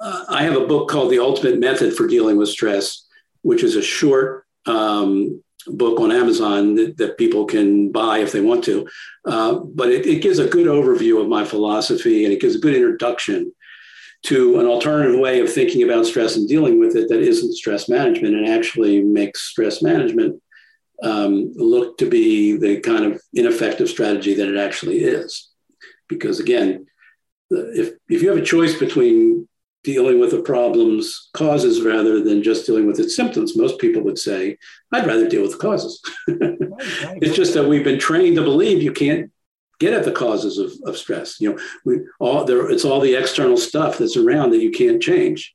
uh, 0.00 0.24
I 0.28 0.44
have 0.44 0.56
a 0.56 0.66
book 0.66 0.88
called 0.88 1.10
The 1.10 1.18
Ultimate 1.18 1.60
Method 1.60 1.94
for 1.94 2.06
Dealing 2.06 2.38
with 2.38 2.48
Stress, 2.48 3.03
which 3.44 3.62
is 3.62 3.76
a 3.76 3.82
short 3.82 4.46
um, 4.66 5.42
book 5.66 6.00
on 6.00 6.10
Amazon 6.10 6.74
that, 6.76 6.96
that, 6.96 7.18
people 7.18 7.44
can 7.44 7.92
buy 7.92 8.18
if 8.18 8.32
they 8.32 8.40
want 8.40 8.64
to. 8.64 8.88
Uh, 9.26 9.54
but 9.54 9.90
it, 9.90 10.06
it, 10.06 10.22
gives 10.22 10.38
a 10.38 10.48
good 10.48 10.66
overview 10.66 11.20
of 11.20 11.28
my 11.28 11.44
philosophy 11.44 12.24
and 12.24 12.32
it 12.32 12.40
gives 12.40 12.56
a 12.56 12.58
good 12.58 12.74
introduction 12.74 13.52
to 14.24 14.58
an 14.58 14.66
alternative 14.66 15.20
way 15.20 15.40
of 15.40 15.52
thinking 15.52 15.82
about 15.82 16.06
stress 16.06 16.36
and 16.36 16.48
dealing 16.48 16.80
with 16.80 16.96
it 16.96 17.08
that 17.08 17.20
isn't 17.20 17.54
stress 17.54 17.88
management 17.88 18.34
and 18.34 18.48
actually 18.48 19.02
makes 19.02 19.42
stress 19.42 19.82
management 19.82 20.42
um, 21.02 21.52
look 21.54 21.98
to 21.98 22.08
be 22.08 22.56
the 22.56 22.80
kind 22.80 23.04
of 23.04 23.20
ineffective 23.34 23.88
strategy 23.88 24.34
that 24.34 24.48
it 24.48 24.56
actually 24.56 24.98
is. 25.00 25.50
Because 26.08 26.40
again, 26.40 26.86
if, 27.50 27.92
if 28.08 28.22
you 28.22 28.30
have 28.30 28.38
a 28.38 28.44
choice 28.44 28.78
between 28.78 29.46
dealing 29.84 30.18
with 30.18 30.30
the 30.30 30.42
problem's 30.42 31.28
causes 31.34 31.82
rather 31.82 32.22
than 32.22 32.42
just 32.42 32.66
dealing 32.66 32.86
with 32.86 32.98
its 32.98 33.14
symptoms. 33.14 33.56
Most 33.56 33.78
people 33.78 34.02
would 34.02 34.18
say, 34.18 34.56
I'd 34.90 35.06
rather 35.06 35.28
deal 35.28 35.42
with 35.42 35.52
the 35.52 35.58
causes. 35.58 36.02
It's 37.22 37.36
just 37.36 37.54
that 37.54 37.68
we've 37.68 37.84
been 37.84 38.00
trained 38.00 38.34
to 38.34 38.42
believe 38.42 38.82
you 38.82 38.92
can't 38.92 39.30
get 39.78 39.92
at 39.92 40.04
the 40.04 40.10
causes 40.10 40.58
of, 40.58 40.72
of 40.84 40.98
stress. 40.98 41.40
You 41.40 41.50
know, 41.50 41.58
we 41.84 42.00
all 42.18 42.44
there 42.44 42.68
it's 42.68 42.84
all 42.84 43.00
the 43.00 43.14
external 43.14 43.56
stuff 43.56 43.98
that's 43.98 44.16
around 44.16 44.50
that 44.50 44.60
you 44.60 44.72
can't 44.72 45.00
change, 45.00 45.54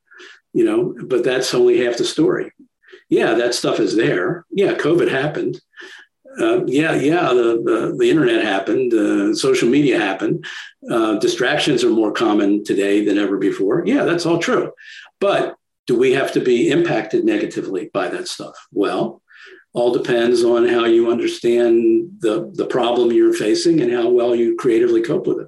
you 0.53 0.63
know, 0.63 0.95
but 1.05 1.25
that's 1.25 1.53
only 1.53 1.83
half 1.83 1.97
the 1.97 2.05
story. 2.05 2.53
Yeah, 3.09 3.33
that 3.33 3.53
stuff 3.53 3.81
is 3.81 3.97
there. 3.97 4.45
Yeah, 4.49 4.75
COVID 4.75 5.09
happened. 5.09 5.59
Uh, 6.39 6.63
yeah, 6.65 6.93
yeah, 6.93 7.33
the, 7.33 7.61
the, 7.63 7.95
the, 7.97 8.09
internet 8.09 8.43
happened, 8.43 8.93
uh, 8.93 9.33
social 9.33 9.67
media 9.67 9.99
happened, 9.99 10.45
uh, 10.89 11.17
distractions 11.17 11.83
are 11.83 11.89
more 11.89 12.11
common 12.11 12.63
today 12.63 13.03
than 13.03 13.17
ever 13.17 13.37
before. 13.37 13.83
Yeah, 13.85 14.03
that's 14.03 14.25
all 14.25 14.37
true. 14.37 14.71
But 15.19 15.55
do 15.87 15.97
we 15.97 16.13
have 16.13 16.31
to 16.33 16.39
be 16.39 16.69
impacted 16.69 17.25
negatively 17.25 17.89
by 17.93 18.09
that 18.09 18.27
stuff? 18.27 18.55
Well, 18.71 19.21
all 19.73 19.91
depends 19.91 20.43
on 20.43 20.67
how 20.67 20.85
you 20.85 21.11
understand 21.11 22.11
the, 22.19 22.51
the 22.53 22.65
problem 22.65 23.11
you're 23.11 23.33
facing 23.33 23.81
and 23.81 23.91
how 23.91 24.09
well 24.09 24.35
you 24.35 24.55
creatively 24.55 25.01
cope 25.01 25.27
with 25.27 25.39
it. 25.39 25.47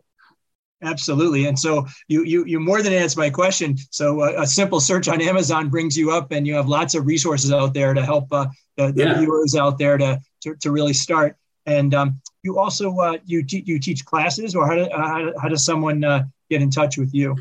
Absolutely, 0.83 1.45
and 1.45 1.59
so 1.59 1.85
you 2.07 2.23
you 2.23 2.43
you 2.45 2.59
more 2.59 2.81
than 2.81 2.91
answered 2.91 3.19
my 3.19 3.29
question. 3.29 3.77
So 3.91 4.21
uh, 4.21 4.41
a 4.41 4.47
simple 4.47 4.79
search 4.79 5.07
on 5.07 5.21
Amazon 5.21 5.69
brings 5.69 5.95
you 5.95 6.09
up, 6.09 6.31
and 6.31 6.47
you 6.47 6.55
have 6.55 6.67
lots 6.67 6.95
of 6.95 7.05
resources 7.05 7.51
out 7.53 7.75
there 7.75 7.93
to 7.93 8.03
help 8.03 8.33
uh, 8.33 8.47
the, 8.77 8.91
the 8.91 9.03
yeah. 9.03 9.19
viewers 9.19 9.55
out 9.55 9.77
there 9.77 9.99
to, 9.99 10.19
to, 10.41 10.55
to 10.55 10.71
really 10.71 10.93
start. 10.93 11.35
And 11.65 11.93
um, 11.93 12.21
you 12.43 12.57
also 12.57 12.95
uh, 12.97 13.17
you 13.25 13.43
te- 13.43 13.63
you 13.65 13.79
teach 13.79 14.03
classes, 14.05 14.55
or 14.55 14.67
how, 14.67 14.75
do, 14.75 14.87
how, 14.91 15.31
how 15.39 15.47
does 15.47 15.63
someone 15.63 16.03
uh, 16.03 16.25
get 16.49 16.61
in 16.61 16.71
touch 16.71 16.97
with 16.97 17.13
you? 17.13 17.35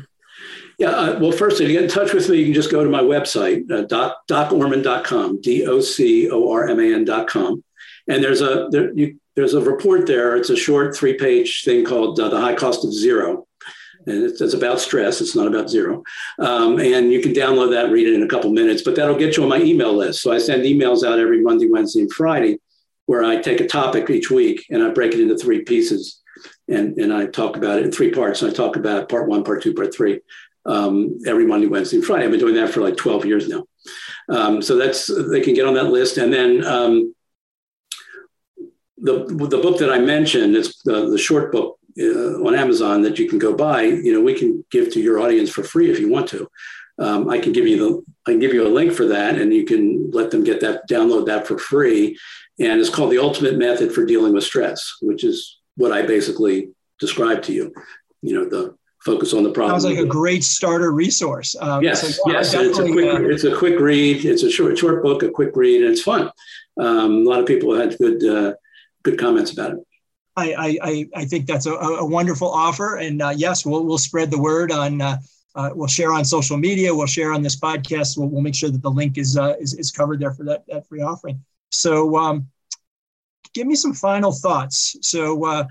Yeah, 0.77 0.89
uh, 0.89 1.19
well, 1.19 1.31
first, 1.31 1.57
to 1.57 1.67
get 1.67 1.83
in 1.83 1.89
touch 1.89 2.13
with 2.13 2.29
me, 2.29 2.37
you 2.37 2.45
can 2.45 2.53
just 2.53 2.71
go 2.71 2.83
to 2.83 2.89
my 2.89 3.01
website, 3.01 3.69
uh, 3.71 3.83
doc, 3.83 4.17
docorman.com, 4.27 5.41
D 5.41 5.67
O 5.67 5.81
C 5.81 6.29
O 6.29 6.51
R 6.51 6.67
M 6.67 6.79
A 6.79 6.93
N.com. 6.93 7.63
And 8.07 8.23
there's 8.23 8.41
a, 8.41 8.67
there, 8.71 8.91
you, 8.93 9.19
there's 9.35 9.53
a 9.53 9.61
report 9.61 10.07
there. 10.07 10.35
It's 10.35 10.49
a 10.49 10.55
short 10.55 10.95
three 10.95 11.17
page 11.17 11.63
thing 11.63 11.85
called 11.85 12.19
uh, 12.19 12.29
The 12.29 12.39
High 12.39 12.55
Cost 12.55 12.83
of 12.83 12.93
Zero. 12.93 13.47
and 14.07 14.23
it's, 14.23 14.41
it's, 14.41 14.55
about 14.55 14.79
stress. 14.79 15.21
It's 15.21 15.35
not 15.35 15.47
about 15.47 15.69
zero. 15.69 16.03
Um, 16.39 16.79
and 16.79 17.11
you 17.11 17.21
can 17.21 17.33
download 17.33 17.71
that, 17.71 17.91
read 17.91 18.07
it 18.07 18.15
in 18.15 18.23
a 18.23 18.27
couple 18.27 18.51
minutes, 18.51 18.81
but 18.81 18.95
that'll 18.95 19.17
get 19.17 19.37
you 19.37 19.43
on 19.43 19.49
my 19.49 19.61
email 19.61 19.93
list. 19.93 20.21
So 20.21 20.31
I 20.31 20.39
send 20.39 20.63
emails 20.63 21.05
out 21.05 21.19
every 21.19 21.41
Monday, 21.41 21.69
Wednesday, 21.69 22.01
and 22.01 22.11
Friday, 22.11 22.59
where 23.11 23.25
I 23.25 23.41
take 23.41 23.59
a 23.59 23.67
topic 23.67 24.09
each 24.09 24.31
week 24.31 24.65
and 24.69 24.81
I 24.81 24.89
break 24.89 25.13
it 25.13 25.19
into 25.19 25.37
three 25.37 25.63
pieces, 25.63 26.21
and 26.69 26.95
and 26.95 27.11
I 27.13 27.25
talk 27.25 27.57
about 27.57 27.79
it 27.79 27.83
in 27.83 27.91
three 27.91 28.09
parts. 28.09 28.41
And 28.41 28.49
I 28.49 28.53
talk 28.53 28.77
about 28.77 29.09
part 29.09 29.27
one, 29.27 29.43
part 29.43 29.61
two, 29.61 29.73
part 29.73 29.93
three, 29.93 30.21
um, 30.65 31.19
every 31.27 31.45
Monday, 31.45 31.67
Wednesday, 31.67 31.97
and 31.97 32.05
Friday. 32.05 32.23
I've 32.23 32.31
been 32.31 32.39
doing 32.39 32.55
that 32.55 32.69
for 32.69 32.79
like 32.79 32.95
12 32.95 33.25
years 33.25 33.49
now. 33.49 33.65
Um, 34.29 34.61
so 34.61 34.77
that's 34.77 35.07
they 35.29 35.41
can 35.41 35.53
get 35.53 35.65
on 35.65 35.73
that 35.73 35.91
list, 35.97 36.17
and 36.17 36.31
then. 36.31 36.65
Um, 36.65 37.13
the, 39.03 39.25
the 39.25 39.57
book 39.57 39.79
that 39.79 39.91
I 39.91 39.97
mentioned, 39.97 40.55
it's 40.55 40.83
the, 40.83 41.09
the 41.09 41.17
short 41.17 41.51
book 41.51 41.79
uh, 41.99 42.45
on 42.45 42.53
Amazon 42.53 43.01
that 43.01 43.17
you 43.17 43.27
can 43.27 43.39
go 43.39 43.51
buy, 43.55 43.81
you 43.81 44.13
know, 44.13 44.21
we 44.21 44.35
can 44.35 44.63
give 44.69 44.93
to 44.93 45.01
your 45.01 45.19
audience 45.19 45.49
for 45.49 45.63
free 45.63 45.89
if 45.89 45.99
you 45.99 46.07
want 46.07 46.27
to. 46.29 46.47
Um, 46.99 47.27
I 47.27 47.39
can 47.39 47.51
give 47.51 47.65
you 47.65 47.77
the 47.77 48.03
I 48.27 48.33
can 48.33 48.39
give 48.39 48.53
you 48.53 48.67
a 48.67 48.69
link 48.69 48.93
for 48.93 49.07
that, 49.07 49.39
and 49.39 49.51
you 49.51 49.65
can 49.65 50.11
let 50.11 50.29
them 50.29 50.43
get 50.43 50.61
that 50.61 50.87
download 50.87 51.25
that 51.25 51.47
for 51.47 51.57
free. 51.57 52.15
And 52.61 52.79
it's 52.79 52.89
called 52.89 53.11
the 53.11 53.17
Ultimate 53.17 53.57
Method 53.57 53.91
for 53.91 54.05
Dealing 54.05 54.33
with 54.33 54.43
Stress, 54.43 54.97
which 55.01 55.23
is 55.23 55.59
what 55.75 55.91
I 55.91 56.03
basically 56.03 56.69
described 56.99 57.43
to 57.45 57.53
you. 57.53 57.73
You 58.21 58.33
know, 58.35 58.45
the 58.55 58.75
focus 59.03 59.33
on 59.33 59.43
the 59.43 59.51
problem. 59.51 59.79
Sounds 59.79 59.95
like 59.95 60.05
a 60.05 60.07
great 60.07 60.43
starter 60.43 60.91
resource. 60.91 61.55
Um, 61.59 61.83
yes, 61.83 62.15
so, 62.15 62.21
yes, 62.27 62.53
it's 62.53 62.77
a 62.77 62.83
quick 62.83 63.05
uh, 63.05 63.29
it's 63.33 63.43
a 63.43 63.55
quick 63.55 63.79
read. 63.79 64.25
It's 64.25 64.43
a 64.43 64.51
short 64.51 64.77
short 64.77 65.01
book, 65.01 65.23
a 65.23 65.29
quick 65.29 65.55
read, 65.55 65.81
and 65.81 65.91
it's 65.91 66.03
fun. 66.03 66.31
Um, 66.77 67.25
a 67.25 67.29
lot 67.29 67.39
of 67.39 67.47
people 67.47 67.73
had 67.73 67.97
good 67.97 68.23
uh, 68.23 68.53
good 69.03 69.17
comments 69.17 69.51
about 69.51 69.71
it. 69.71 69.79
I, 70.37 70.77
I, 70.81 71.09
I 71.15 71.25
think 71.25 71.45
that's 71.45 71.65
a, 71.65 71.73
a 71.73 72.05
wonderful 72.05 72.49
offer. 72.49 72.97
And 72.97 73.21
uh, 73.21 73.33
yes, 73.35 73.65
we'll, 73.65 73.83
we'll 73.83 73.97
spread 73.97 74.31
the 74.31 74.39
word 74.39 74.71
on, 74.71 75.01
uh, 75.01 75.17
uh, 75.55 75.71
we'll 75.75 75.87
share 75.87 76.13
on 76.13 76.23
social 76.23 76.57
media, 76.57 76.95
we'll 76.95 77.05
share 77.05 77.33
on 77.33 77.41
this 77.41 77.59
podcast. 77.59 78.17
We'll, 78.17 78.29
we'll 78.29 78.41
make 78.41 78.55
sure 78.55 78.69
that 78.69 78.81
the 78.81 78.89
link 78.89 79.17
is, 79.17 79.37
uh, 79.37 79.55
is, 79.59 79.73
is 79.73 79.91
covered 79.91 80.19
there 80.21 80.31
for 80.31 80.45
that, 80.45 80.63
that 80.67 80.87
free 80.87 81.01
offering. 81.01 81.43
So 81.71 82.17
um, 82.17 82.47
give 83.53 83.67
me 83.67 83.75
some 83.75 83.93
final 83.93 84.31
thoughts. 84.31 84.95
So, 85.01 85.43
uh, 85.45 85.65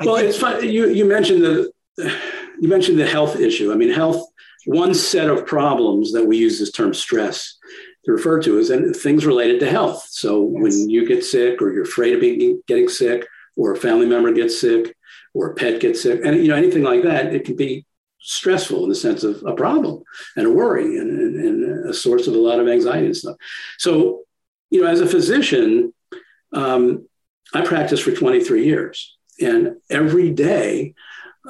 well, 0.00 0.16
think- 0.16 0.28
it's 0.28 0.38
fun. 0.38 0.68
You, 0.68 0.88
you 0.88 1.04
mentioned 1.04 1.42
the, 1.42 1.72
you 2.60 2.68
mentioned 2.68 2.98
the 2.98 3.06
health 3.06 3.36
issue. 3.36 3.72
I 3.72 3.76
mean, 3.76 3.90
health, 3.90 4.26
one 4.66 4.94
set 4.94 5.28
of 5.28 5.46
problems 5.46 6.12
that 6.12 6.24
we 6.24 6.36
use 6.36 6.58
this 6.58 6.72
term 6.72 6.92
stress 6.94 7.56
to 8.04 8.12
refer 8.12 8.40
to 8.42 8.58
is 8.58 8.70
things 9.02 9.26
related 9.26 9.60
to 9.60 9.70
health. 9.70 10.06
So 10.10 10.50
yes. 10.52 10.62
when 10.62 10.90
you 10.90 11.06
get 11.06 11.24
sick 11.24 11.60
or 11.62 11.72
you're 11.72 11.84
afraid 11.84 12.14
of 12.14 12.20
being, 12.20 12.62
getting 12.66 12.88
sick, 12.88 13.26
or 13.58 13.72
a 13.72 13.76
family 13.76 14.06
member 14.06 14.32
gets 14.32 14.58
sick 14.58 14.94
or 15.34 15.50
a 15.50 15.54
pet 15.54 15.80
gets 15.80 16.02
sick 16.02 16.20
and 16.24 16.36
you 16.36 16.48
know 16.48 16.54
anything 16.54 16.82
like 16.82 17.02
that 17.02 17.34
it 17.34 17.44
can 17.44 17.56
be 17.56 17.84
stressful 18.20 18.84
in 18.84 18.88
the 18.88 18.94
sense 18.94 19.22
of 19.24 19.42
a 19.46 19.54
problem 19.54 20.02
and 20.36 20.46
a 20.46 20.50
worry 20.50 20.98
and, 20.98 21.10
and, 21.10 21.36
and 21.36 21.90
a 21.90 21.92
source 21.94 22.26
of 22.26 22.34
a 22.34 22.38
lot 22.38 22.60
of 22.60 22.68
anxiety 22.68 23.06
and 23.06 23.16
stuff 23.16 23.36
so 23.78 24.22
you 24.70 24.82
know 24.82 24.88
as 24.88 25.00
a 25.00 25.06
physician 25.06 25.92
um, 26.52 27.06
i 27.54 27.60
practiced 27.60 28.02
for 28.02 28.12
23 28.12 28.64
years 28.64 29.16
and 29.40 29.76
every 29.90 30.30
day 30.30 30.94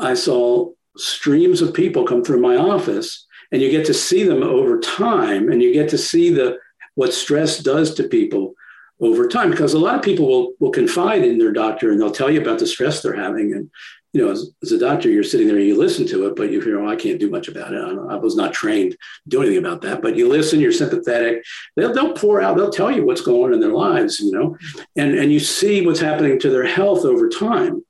i 0.01 0.15
saw 0.15 0.71
streams 0.97 1.63
of 1.63 1.75
people 1.75 2.05
come 2.05 2.25
through 2.25 2.41
my 2.41 2.57
office 2.57 3.27
and 3.53 3.63
you 3.63 3.71
get 3.71 3.87
to 3.87 3.95
see 3.95 4.25
them 4.25 4.43
over 4.43 4.79
time 4.81 5.51
and 5.51 5.63
you 5.63 5.73
get 5.73 5.89
to 5.89 5.99
see 5.99 6.31
the 6.31 6.59
what 6.95 7.15
stress 7.15 7.61
does 7.61 7.95
to 7.95 8.05
people 8.05 8.55
over 9.01 9.29
time 9.29 9.51
because 9.51 9.75
a 9.75 9.79
lot 9.79 9.95
of 9.95 10.03
people 10.03 10.27
will, 10.27 10.53
will 10.59 10.73
confide 10.73 11.25
in 11.25 11.39
their 11.39 11.53
doctor 11.53 11.91
and 11.91 12.01
they'll 12.01 12.11
tell 12.11 12.31
you 12.31 12.41
about 12.41 12.59
the 12.59 12.67
stress 12.67 13.01
they're 13.01 13.15
having 13.15 13.53
and 13.53 13.71
you 14.13 14.25
know 14.25 14.31
as, 14.31 14.51
as 14.63 14.73
a 14.73 14.79
doctor 14.79 15.11
you're 15.11 15.23
sitting 15.23 15.47
there 15.47 15.59
you 15.59 15.77
listen 15.77 16.07
to 16.07 16.27
it 16.27 16.37
but 16.37 16.51
you 16.51 16.61
hear 16.61 16.85
i 16.87 16.97
can't 16.97 17.21
do 17.21 17.31
much 17.31 17.49
about 17.49 17.73
it. 17.73 17.81
I, 17.81 18.15
I, 18.15 18.17
was 18.17 18.37
not 18.37 18.53
trained 18.53 18.93
to 18.93 18.99
do 19.29 19.43
anything 19.43 19.59
about 19.59 19.83
that. 19.83 20.03
But 20.03 20.17
you 20.17 20.29
listen 20.29 20.61
you're 20.61 20.73
sympathetic. 20.73 21.45
They'll, 21.77 21.93
they'll 21.93 22.15
pour 22.15 22.41
out 22.41 22.57
they'll 22.57 22.71
tell 22.71 22.91
you 22.91 23.05
what's 23.05 23.21
going 23.21 23.45
on 23.45 23.55
in 23.55 23.61
their 23.61 23.73
lives 23.73 24.21
you 24.21 24.33
know 24.33 24.57
and 24.97 25.15
and 25.15 25.33
you 25.33 25.41
see 25.41 25.85
what's 25.85 26.01
happening 26.01 26.39
to 26.41 26.51
their 26.51 26.67
health 26.67 27.05
over 27.05 27.29
time. 27.29 27.85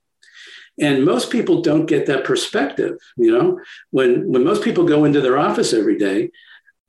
And 0.81 1.05
most 1.05 1.31
people 1.33 1.61
don't 1.61 1.87
get 1.87 2.07
that 2.07 2.25
perspective 2.25 2.97
you 3.17 3.31
know. 3.31 3.61
When 3.91 4.31
when 4.31 4.45
most 4.45 4.63
people 4.63 4.85
go 4.85 5.05
into 5.05 5.21
their 5.21 5.39
office 5.39 5.73
every 5.73 5.99
day 5.99 6.31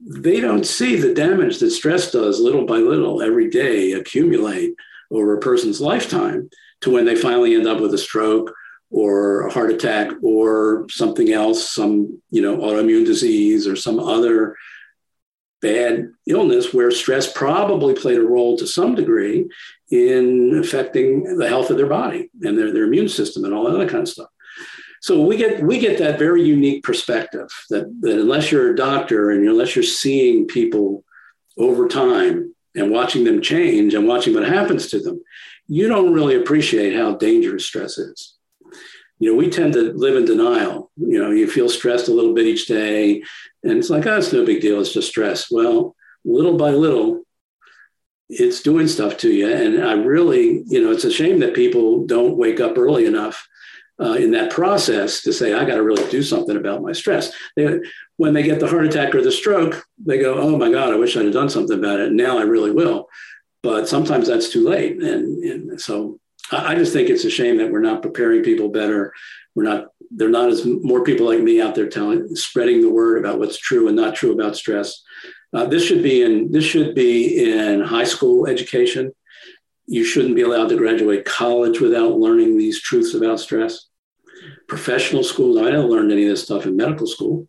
they 0.01 0.39
don't 0.39 0.65
see 0.65 0.95
the 0.95 1.13
damage 1.13 1.59
that 1.59 1.71
stress 1.71 2.11
does 2.11 2.39
little 2.39 2.65
by 2.65 2.77
little 2.77 3.21
every 3.21 3.49
day 3.49 3.91
accumulate 3.91 4.73
over 5.11 5.35
a 5.35 5.41
person's 5.41 5.81
lifetime 5.81 6.49
to 6.81 6.89
when 6.89 7.05
they 7.05 7.15
finally 7.15 7.53
end 7.55 7.67
up 7.67 7.81
with 7.81 7.93
a 7.93 7.97
stroke 7.97 8.53
or 8.91 9.47
a 9.47 9.51
heart 9.51 9.71
attack 9.71 10.11
or 10.23 10.87
something 10.89 11.31
else 11.31 11.69
some 11.69 12.21
you 12.29 12.41
know 12.41 12.57
autoimmune 12.57 13.05
disease 13.05 13.67
or 13.67 13.75
some 13.75 13.99
other 13.99 14.55
bad 15.61 16.09
illness 16.25 16.73
where 16.73 16.89
stress 16.89 17.31
probably 17.31 17.93
played 17.93 18.17
a 18.17 18.23
role 18.23 18.57
to 18.57 18.65
some 18.65 18.95
degree 18.95 19.45
in 19.91 20.57
affecting 20.57 21.37
the 21.37 21.47
health 21.47 21.69
of 21.69 21.77
their 21.77 21.87
body 21.87 22.29
and 22.41 22.57
their, 22.57 22.71
their 22.71 22.85
immune 22.85 23.09
system 23.09 23.43
and 23.43 23.53
all 23.53 23.65
that 23.65 23.75
other 23.75 23.89
kind 23.89 24.03
of 24.03 24.09
stuff 24.09 24.29
so 25.01 25.21
we 25.21 25.37
get 25.37 25.63
we 25.63 25.79
get 25.79 25.97
that 25.99 26.19
very 26.19 26.43
unique 26.43 26.83
perspective 26.83 27.47
that, 27.69 27.85
that 28.01 28.19
unless 28.19 28.51
you're 28.51 28.71
a 28.71 28.75
doctor 28.75 29.31
and 29.31 29.47
unless 29.47 29.75
you're 29.75 29.83
seeing 29.83 30.45
people 30.45 31.03
over 31.57 31.87
time 31.87 32.53
and 32.75 32.91
watching 32.91 33.23
them 33.23 33.41
change 33.41 33.93
and 33.93 34.07
watching 34.07 34.33
what 34.33 34.47
happens 34.47 34.87
to 34.87 34.99
them, 34.99 35.21
you 35.67 35.87
don't 35.87 36.13
really 36.13 36.35
appreciate 36.35 36.95
how 36.95 37.15
dangerous 37.15 37.65
stress 37.65 37.97
is. 37.97 38.35
You 39.19 39.31
know, 39.31 39.37
we 39.37 39.49
tend 39.49 39.73
to 39.73 39.93
live 39.93 40.15
in 40.15 40.25
denial. 40.25 40.91
You 40.95 41.21
know, 41.21 41.31
you 41.31 41.47
feel 41.47 41.69
stressed 41.69 42.07
a 42.07 42.13
little 42.13 42.33
bit 42.33 42.47
each 42.47 42.67
day, 42.67 43.21
and 43.63 43.77
it's 43.77 43.89
like, 43.89 44.07
oh, 44.07 44.17
it's 44.17 44.33
no 44.33 44.45
big 44.45 44.61
deal. 44.61 44.79
It's 44.79 44.93
just 44.93 45.09
stress. 45.09 45.51
Well, 45.51 45.95
little 46.23 46.57
by 46.57 46.71
little, 46.71 47.23
it's 48.29 48.61
doing 48.61 48.87
stuff 48.87 49.17
to 49.17 49.29
you. 49.29 49.51
And 49.51 49.83
I 49.83 49.93
really, 49.93 50.63
you 50.67 50.81
know, 50.81 50.91
it's 50.91 51.03
a 51.03 51.11
shame 51.11 51.39
that 51.39 51.53
people 51.53 52.05
don't 52.05 52.37
wake 52.37 52.59
up 52.59 52.77
early 52.77 53.05
enough 53.05 53.47
uh, 53.99 54.13
in 54.13 54.31
that 54.31 54.51
process 54.51 55.21
to 55.23 55.33
say, 55.33 55.53
I 55.53 55.65
got 55.65 55.75
to 55.75 55.83
really 55.83 56.09
do 56.09 56.23
something 56.23 56.55
about 56.55 56.81
my 56.81 56.93
stress. 56.93 57.33
They, 57.55 57.79
when 58.17 58.33
they 58.33 58.43
get 58.43 58.59
the 58.59 58.67
heart 58.67 58.85
attack 58.85 59.13
or 59.13 59.21
the 59.21 59.31
stroke, 59.31 59.83
they 59.97 60.19
go, 60.19 60.35
Oh 60.35 60.57
my 60.57 60.71
God, 60.71 60.93
I 60.93 60.97
wish 60.97 61.17
I'd 61.17 61.25
have 61.25 61.33
done 61.33 61.49
something 61.49 61.77
about 61.77 61.99
it. 61.99 62.13
Now 62.13 62.37
I 62.37 62.43
really 62.43 62.71
will. 62.71 63.09
But 63.61 63.89
sometimes 63.89 64.27
that's 64.27 64.49
too 64.49 64.67
late. 64.67 65.01
And, 65.01 65.43
and 65.43 65.81
so 65.81 66.19
I, 66.51 66.75
just 66.75 66.93
think 66.93 67.09
it's 67.09 67.25
a 67.25 67.29
shame 67.29 67.57
that 67.57 67.71
we're 67.71 67.79
not 67.79 68.01
preparing 68.01 68.43
people 68.43 68.69
better. 68.69 69.13
We're 69.55 69.63
not, 69.63 69.87
there 70.11 70.27
are 70.27 70.31
not 70.31 70.49
as 70.49 70.65
more 70.65 71.03
people 71.03 71.27
like 71.27 71.39
me 71.39 71.61
out 71.61 71.75
there 71.75 71.89
telling, 71.89 72.35
spreading 72.35 72.81
the 72.81 72.89
word 72.89 73.19
about 73.19 73.39
what's 73.39 73.57
true 73.57 73.87
and 73.87 73.95
not 73.95 74.15
true 74.15 74.33
about 74.33 74.55
stress. 74.55 75.01
Uh, 75.53 75.65
this 75.65 75.83
should 75.83 76.03
be 76.03 76.21
in 76.21 76.51
this 76.51 76.63
should 76.63 76.93
be 76.93 77.51
in 77.51 77.81
high 77.81 78.03
school 78.03 78.47
education. 78.47 79.11
You 79.87 80.03
shouldn't 80.03 80.35
be 80.35 80.43
allowed 80.43 80.69
to 80.69 80.77
graduate 80.77 81.25
college 81.25 81.79
without 81.79 82.19
learning 82.19 82.57
these 82.57 82.79
truths 82.81 83.15
about 83.15 83.39
stress 83.39 83.89
professional 84.67 85.23
schools. 85.23 85.57
I 85.57 85.65
didn't 85.65 85.89
learn 85.89 86.11
any 86.11 86.23
of 86.23 86.29
this 86.29 86.43
stuff 86.43 86.65
in 86.65 86.75
medical 86.77 87.07
school, 87.07 87.47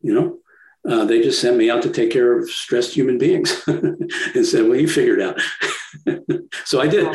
you 0.00 0.14
know. 0.14 0.38
Uh, 0.84 1.04
they 1.04 1.22
just 1.22 1.40
sent 1.40 1.56
me 1.56 1.70
out 1.70 1.82
to 1.82 1.90
take 1.90 2.10
care 2.10 2.36
of 2.36 2.50
stressed 2.50 2.92
human 2.92 3.16
beings 3.16 3.62
and 3.68 4.44
said, 4.44 4.66
well, 4.66 4.80
you 4.80 4.88
figured 4.88 5.20
out. 5.20 5.40
so 6.64 6.80
I 6.80 6.88
did. 6.88 7.06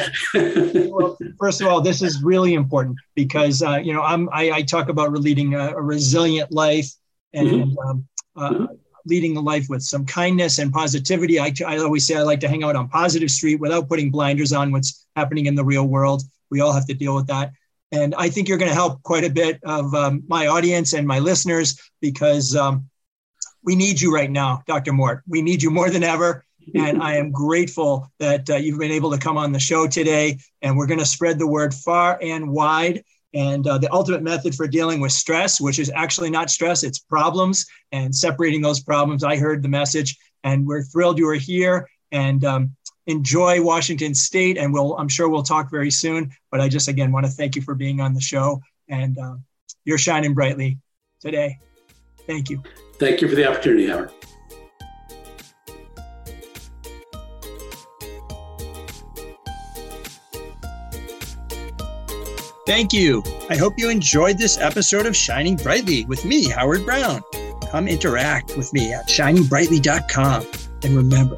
well, 0.92 1.18
first 1.40 1.62
of 1.62 1.68
all, 1.68 1.82
this 1.82 2.02
is 2.02 2.22
really 2.24 2.54
important 2.54 2.98
because, 3.16 3.62
uh, 3.62 3.78
you 3.78 3.94
know, 3.94 4.02
I'm, 4.02 4.30
I, 4.32 4.52
I, 4.52 4.62
talk 4.62 4.90
about 4.90 5.12
leading 5.14 5.56
a, 5.56 5.70
a 5.70 5.82
resilient 5.82 6.52
life 6.52 6.90
and 7.34 7.48
mm-hmm. 7.48 7.90
um, 7.90 8.08
uh, 8.36 8.50
mm-hmm. 8.50 8.66
leading 9.06 9.38
a 9.38 9.42
life 9.42 9.68
with 9.70 9.82
some 9.82 10.06
kindness 10.06 10.60
and 10.60 10.72
positivity. 10.72 11.40
I, 11.40 11.54
I 11.66 11.78
always 11.78 12.06
say 12.08 12.16
I 12.16 12.24
like 12.24 12.40
to 12.42 12.48
hang 12.48 12.64
out 12.64 12.76
on 12.76 12.88
positive 12.90 13.32
street 13.32 13.60
without 13.60 13.88
putting 13.90 14.12
blinders 14.12 14.54
on 14.54 14.72
what's 14.72 15.06
happening 15.16 15.46
in 15.46 15.56
the 15.56 15.66
real 15.66 15.88
world. 15.88 16.24
We 16.50 16.62
all 16.62 16.72
have 16.72 16.86
to 16.88 16.94
deal 16.94 17.16
with 17.16 17.28
that. 17.28 17.52
And 17.92 18.14
I 18.16 18.30
think 18.30 18.48
you're 18.48 18.58
going 18.58 18.70
to 18.70 18.76
help 18.76 19.02
quite 19.04 19.24
a 19.24 19.30
bit 19.30 19.60
of 19.64 19.94
um, 19.96 20.24
my 20.28 20.48
audience 20.48 20.94
and 20.94 21.08
my 21.08 21.20
listeners 21.20 21.80
because 22.02 22.56
um, 22.56 22.90
we 23.64 23.76
need 23.76 24.00
you 24.00 24.14
right 24.14 24.30
now, 24.30 24.62
Dr. 24.68 24.94
Mort. 24.94 25.24
We 25.28 25.42
need 25.42 25.64
you 25.64 25.70
more 25.70 25.90
than 25.90 26.04
ever. 26.04 26.44
And 26.76 27.02
I 27.02 27.16
am 27.16 27.32
grateful 27.32 28.12
that 28.20 28.50
uh, 28.50 28.56
you've 28.56 28.80
been 28.80 28.92
able 28.92 29.12
to 29.12 29.18
come 29.18 29.38
on 29.38 29.52
the 29.52 29.60
show 29.60 29.88
today. 29.88 30.38
And 30.62 30.78
we're 30.78 30.88
going 30.88 31.00
to 31.00 31.06
spread 31.06 31.40
the 31.40 31.48
word 31.48 31.74
far 31.74 32.20
and 32.22 32.52
wide. 32.52 33.04
And 33.34 33.68
uh, 33.68 33.78
the 33.78 33.92
ultimate 33.94 34.24
method 34.24 34.56
for 34.56 34.68
dealing 34.68 35.00
with 35.00 35.12
stress, 35.12 35.62
which 35.62 35.80
is 35.80 35.92
actually 35.94 36.30
not 36.30 36.50
stress, 36.50 36.84
it's 36.84 37.00
problems 37.00 37.66
and 37.92 38.16
separating 38.16 38.62
those 38.62 38.80
problems. 38.80 39.24
I 39.24 39.38
heard 39.38 39.62
the 39.62 39.70
message, 39.70 40.18
and 40.44 40.66
we're 40.66 40.84
thrilled 40.84 41.20
you 41.20 41.28
are 41.30 41.36
here. 41.36 41.88
And 42.12 42.44
um, 42.46 42.76
enjoy 43.08 43.62
Washington 43.62 44.14
State, 44.14 44.58
and 44.58 44.72
we'll 44.72 44.96
I'm 44.98 45.10
sure 45.10 45.28
we'll 45.28 45.44
talk 45.44 45.72
very 45.72 45.92
soon. 45.92 46.32
But 46.52 46.62
I 46.62 46.70
just 46.70 46.88
again 46.88 47.12
want 47.12 47.26
to 47.26 47.32
thank 47.32 47.56
you 47.56 47.62
for 47.62 47.74
being 47.74 48.00
on 48.00 48.14
the 48.14 48.22
show, 48.22 48.62
and 48.88 49.18
uh, 49.18 49.36
you're 49.86 49.98
shining 49.98 50.34
brightly 50.34 50.78
today. 51.20 51.60
Thank 52.28 52.50
you. 52.50 52.62
Thank 52.96 53.22
you 53.22 53.28
for 53.28 53.36
the 53.36 53.50
opportunity, 53.50 53.88
Howard. 53.88 54.12
Thank 62.68 62.92
you. 62.92 63.24
I 63.50 63.56
hope 63.56 63.76
you 63.78 63.90
enjoyed 63.90 64.38
this 64.38 64.58
episode 64.58 65.06
of 65.06 65.16
Shining 65.16 65.56
Brightly 65.56 66.04
with 66.04 66.26
me, 66.26 66.50
Howard 66.50 66.84
Brown. 66.84 67.24
Come 67.72 67.88
interact 67.88 68.58
with 68.58 68.74
me 68.74 68.92
at 68.92 69.08
shiningbrightly.com. 69.08 70.46
And 70.84 70.98
remember, 70.98 71.38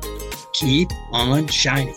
keep 0.53 0.89
on 1.11 1.45
shining. 1.45 1.95